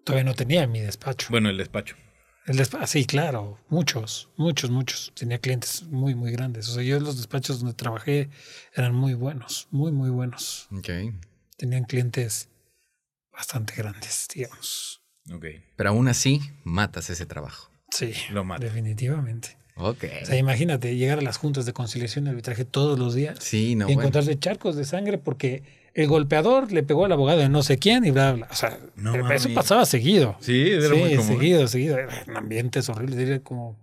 [0.05, 1.29] Todavía no tenía mi despacho.
[1.31, 1.97] Bueno, el despacho.
[2.47, 5.11] El despacho, sí, claro, muchos, muchos, muchos.
[5.17, 6.69] Tenía clientes muy, muy grandes.
[6.69, 8.29] O sea, yo los despachos donde trabajé
[8.75, 10.69] eran muy buenos, muy, muy buenos.
[10.71, 10.91] Ok.
[11.57, 12.51] Tenían clientes
[13.33, 15.01] bastante grandes, digamos.
[15.33, 15.47] Ok.
[15.77, 17.71] Pero aún así, matas ese trabajo.
[17.95, 18.65] Sí, Lo mata.
[18.65, 19.57] definitivamente.
[19.77, 20.05] Ok.
[20.23, 23.75] O sea, imagínate llegar a las juntas de conciliación y arbitraje todos los días Sí,
[23.75, 24.03] no, y bueno.
[24.03, 25.63] encontrarse charcos de sangre porque
[25.95, 28.49] el golpeador le pegó al abogado de no sé quién y bla, bla.
[28.51, 30.37] O sea, No eso pasaba seguido.
[30.41, 31.37] Sí, era muy Sí, común.
[31.39, 31.99] seguido, seguido.
[31.99, 33.19] Eran ambientes horribles.
[33.19, 33.77] Era como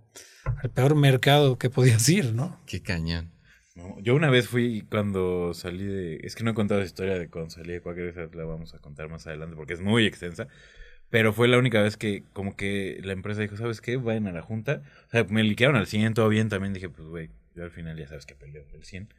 [0.63, 2.59] el peor mercado que podías ir, ¿no?
[2.65, 3.31] Qué cañón.
[3.75, 6.19] No, yo una vez fui cuando salí de.
[6.23, 8.73] Es que no he contado esa historia de cuando salí de cualquier vez la vamos
[8.73, 10.47] a contar más adelante porque es muy extensa.
[11.11, 13.97] Pero fue la única vez que, como que la empresa dijo, ¿sabes qué?
[13.97, 14.81] Vayan a la junta.
[15.07, 16.47] O sea, me liquearon al 100, todo bien.
[16.47, 19.09] También dije, pues, güey, yo al final ya sabes que peleo el 100,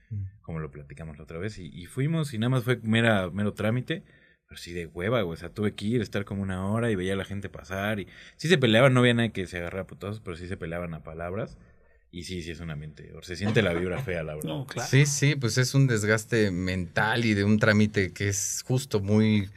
[0.41, 1.59] como lo platicamos la otra vez.
[1.59, 4.03] Y, y fuimos y nada más fue mera, mero trámite.
[4.49, 5.35] Pero sí de hueva, güey.
[5.35, 8.01] O sea, tuve que ir, estar como una hora y veía a la gente pasar.
[8.01, 10.57] Y sí se peleaban, no había nadie que se agarrara a putazos, pero sí se
[10.57, 11.59] peleaban a palabras.
[12.11, 13.13] Y sí, sí es un ambiente.
[13.15, 14.49] O se siente la vibra fea, la verdad.
[14.49, 14.89] No, claro.
[14.89, 19.49] Sí, sí, pues es un desgaste mental y de un trámite que es justo muy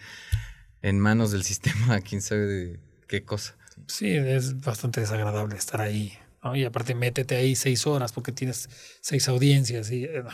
[0.87, 3.57] en manos del sistema, quién sabe de qué cosa.
[3.87, 6.13] Sí, es bastante desagradable estar ahí.
[6.43, 6.55] ¿no?
[6.55, 8.69] Y aparte, métete ahí seis horas porque tienes
[9.01, 9.89] seis audiencias.
[9.91, 10.29] Y, eh, no.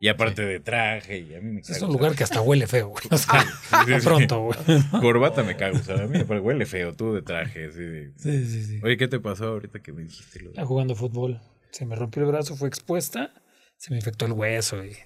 [0.00, 2.88] Y aparte de traje, y a mí me es un lugar que hasta huele feo,
[2.88, 3.04] güey.
[3.10, 3.40] O sea,
[3.84, 4.06] sí, de sí.
[4.06, 4.58] pronto, güey.
[5.00, 7.70] Corbata me cago, o sea, a mí me huele feo, tú de traje.
[7.70, 8.80] Sí, sí, sí.
[8.82, 11.40] Oye, ¿qué te pasó ahorita que me dijiste lo de- Estaba jugando fútbol.
[11.70, 13.32] Se me rompió el brazo, fue expuesta.
[13.76, 14.84] Se me infectó el hueso.
[14.84, 14.96] Y,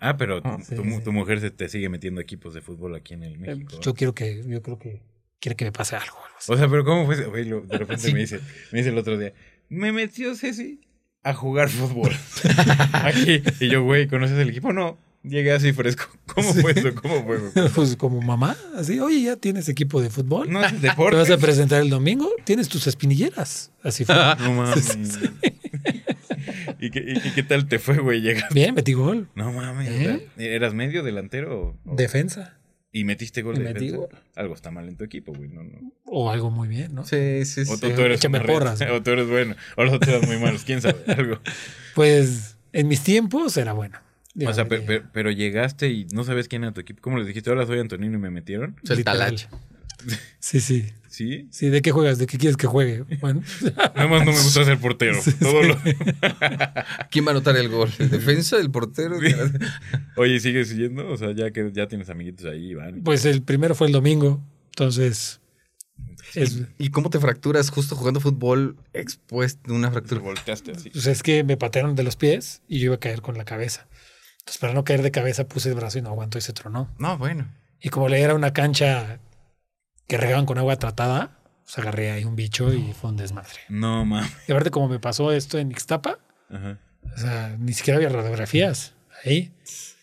[0.00, 1.00] Ah, pero tu, Ah, sí, tu- sí.
[1.04, 3.78] tu mujer se te sigue metiendo equipos de fútbol aquí en el eh, México.
[3.80, 5.02] yo quiero que, yo creo que
[5.40, 6.16] quiere que me pase algo.
[6.48, 7.16] O sea, pero ¿cómo fue?
[7.16, 7.24] de
[7.78, 8.12] repente Sí.
[8.14, 8.40] me dice,
[8.72, 9.32] me dice el otro día,
[9.68, 10.80] me metió Ceci
[11.22, 12.12] a jugar fútbol.
[12.92, 13.42] aquí.
[13.60, 14.72] Y yo, güey, ¿conoces el equipo?
[14.72, 14.98] No.
[15.22, 16.04] Llegué así fresco.
[16.34, 16.94] ¿Cómo fue eso?
[16.94, 17.38] ¿Cómo fue?
[17.74, 20.50] Pues como mamá, así, oye, ya tienes equipo de fútbol.
[20.50, 21.18] No es ¿Te deporte.
[21.18, 22.30] vas a presentar el domingo?
[22.44, 23.70] Tienes tus espinilleras.
[23.82, 24.14] Así fue.
[24.14, 24.96] No mames.
[26.80, 28.20] ¿Y, qué, y, y qué tal te fue, güey?
[28.20, 28.48] Llega.
[28.52, 29.28] Bien, metí gol.
[29.34, 29.88] No mames.
[29.90, 30.28] ¿Eh?
[30.38, 31.78] ¿Eras medio delantero?
[31.84, 32.56] o- Defensa.
[32.92, 33.96] y metiste gol Y de metí defensa?
[33.98, 34.08] gol.
[34.36, 35.48] Algo está mal en tu equipo, güey.
[35.48, 35.92] No, no.
[36.06, 37.04] O algo muy bien, ¿no?
[37.04, 37.72] Sí, sí, sí.
[37.72, 38.80] O tú, tú eres échame una red, porras.
[38.92, 39.54] O tú eres bueno.
[39.76, 40.64] O los otros eran muy malos.
[40.64, 40.96] ¿Quién sabe?
[41.16, 41.38] Algo.
[41.94, 43.98] Pues en mis tiempos era bueno.
[44.46, 47.02] O sea, Digo, pero, llegaste y no sabes quién era tu equipo.
[47.02, 47.50] ¿Cómo les dijiste?
[47.50, 48.76] Hola, soy Antonino y me metieron.
[48.82, 49.18] Es el literal.
[49.18, 49.48] talache.
[50.38, 50.86] Sí, sí.
[51.10, 51.48] ¿Sí?
[51.50, 52.18] Sí, ¿de qué juegas?
[52.18, 53.02] ¿De qué quieres que juegue?
[53.20, 53.42] Bueno,
[53.96, 55.18] Nada más no me gusta ser portero.
[55.40, 55.76] Todo lo...
[57.10, 57.90] ¿Quién va a anotar el gol?
[57.98, 58.58] ¿El defensa?
[58.58, 59.18] ¿El portero?
[60.16, 61.08] Oye, ¿y ¿sigues siguiendo?
[61.08, 63.02] O sea, ya que ya tienes amiguitos ahí, Iván.
[63.02, 64.40] pues el primero fue el domingo.
[64.70, 65.40] Entonces,
[66.34, 70.20] es, ¿Y cómo te fracturas justo jugando fútbol expuesto de una Te fractura?
[70.20, 70.90] volteaste así.
[70.90, 73.44] pues es que me patearon de los pies y yo iba a caer con la
[73.44, 73.88] cabeza.
[74.38, 76.88] Entonces, para no caer de cabeza, puse el brazo y no aguantó y se tronó.
[76.98, 77.52] No, bueno.
[77.80, 79.18] Y como le era una cancha
[80.10, 83.60] que regaban con agua tratada, pues agarré ahí un bicho y fue un desmadre.
[83.68, 84.28] No, mames.
[84.48, 86.80] Y aparte, como me pasó esto en Ixtapa, Ajá.
[87.14, 89.52] o sea, ni siquiera había radiografías ahí.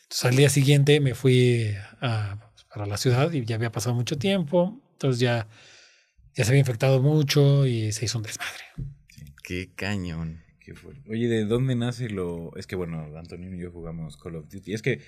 [0.03, 2.39] Entonces, al día siguiente me fui a,
[2.73, 4.79] para la ciudad y ya había pasado mucho tiempo.
[4.93, 5.45] Entonces ya,
[6.35, 8.63] ya se había infectado mucho y se hizo un desmadre.
[9.43, 10.41] Qué cañón.
[10.61, 11.01] Qué fuerte.
[11.09, 12.55] Oye, ¿de dónde nace lo...?
[12.55, 14.73] Es que, bueno, Antonino y yo jugamos Call of Duty.
[14.73, 15.01] Es que,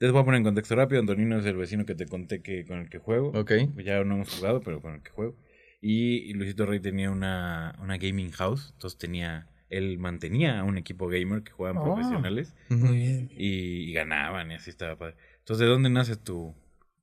[0.00, 1.00] les voy a poner en contexto rápido.
[1.00, 3.30] Antonino es el vecino que te conté que con el que juego.
[3.34, 3.52] Ok.
[3.76, 5.36] Ya no hemos jugado, pero con el que juego.
[5.80, 8.70] Y Luisito Rey tenía una, una gaming house.
[8.74, 9.48] Entonces tenía...
[9.70, 11.84] Él mantenía un equipo gamer que jugaban Oh.
[11.94, 12.54] profesionales.
[12.70, 13.30] Muy bien.
[13.36, 15.14] Y, y ganaban y así estaba padre.
[15.40, 16.54] Entonces, ¿de dónde nace tu,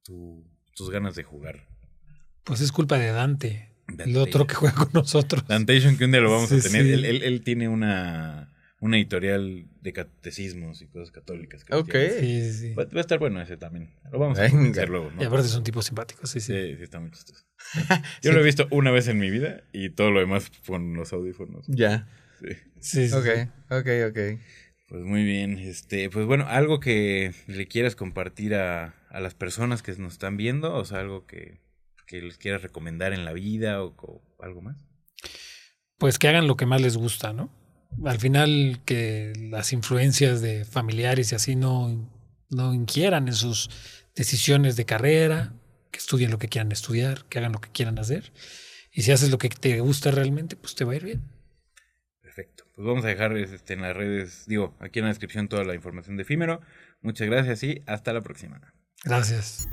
[0.03, 0.43] tu,
[0.75, 1.67] tus ganas de jugar?
[2.43, 4.17] Pues es culpa de Dante, el Dante.
[4.17, 5.47] otro que juega con nosotros.
[5.47, 6.83] Dantation, que un día lo vamos a tener.
[6.85, 6.91] sí.
[6.93, 8.51] Él, él- él tiene una,
[8.85, 11.65] una editorial de catecismos y cosas católicas.
[11.71, 11.93] Ok.
[12.19, 12.73] Sí, sí, sí.
[12.73, 13.89] Va, va a estar bueno ese también.
[14.11, 15.21] Lo vamos a hacer luego, ¿no?
[15.21, 16.53] Y aparte son tipos simpáticos, sí, sí.
[16.53, 17.43] Sí, sí, está muy chistoso.
[18.21, 21.11] Yo lo he visto una vez en mi vida y todo lo demás con los
[21.13, 21.65] audífonos.
[21.67, 22.07] Ya.
[22.39, 22.53] Sí.
[22.79, 23.27] Sí, sí, Ok,
[23.71, 24.19] ok, ok.
[24.87, 25.57] Pues muy bien.
[25.57, 30.37] Este, pues bueno, algo que le quieras compartir a, a las personas que nos están
[30.37, 31.59] viendo, o sea, algo que,
[32.05, 34.77] que les quieras recomendar en la vida o, o algo más.
[35.97, 37.49] Pues que hagan lo que más les gusta, ¿no?
[38.03, 42.11] Al final que las influencias de familiares y así no,
[42.49, 43.69] no inquieran en sus
[44.15, 45.53] decisiones de carrera,
[45.91, 48.33] que estudien lo que quieran estudiar, que hagan lo que quieran hacer.
[48.91, 51.23] Y si haces lo que te gusta realmente, pues te va a ir bien.
[52.21, 52.65] Perfecto.
[52.75, 55.75] Pues vamos a dejar este, en las redes, digo, aquí en la descripción toda la
[55.75, 56.61] información de Efímero.
[57.01, 58.73] Muchas gracias y hasta la próxima.
[59.03, 59.67] Gracias.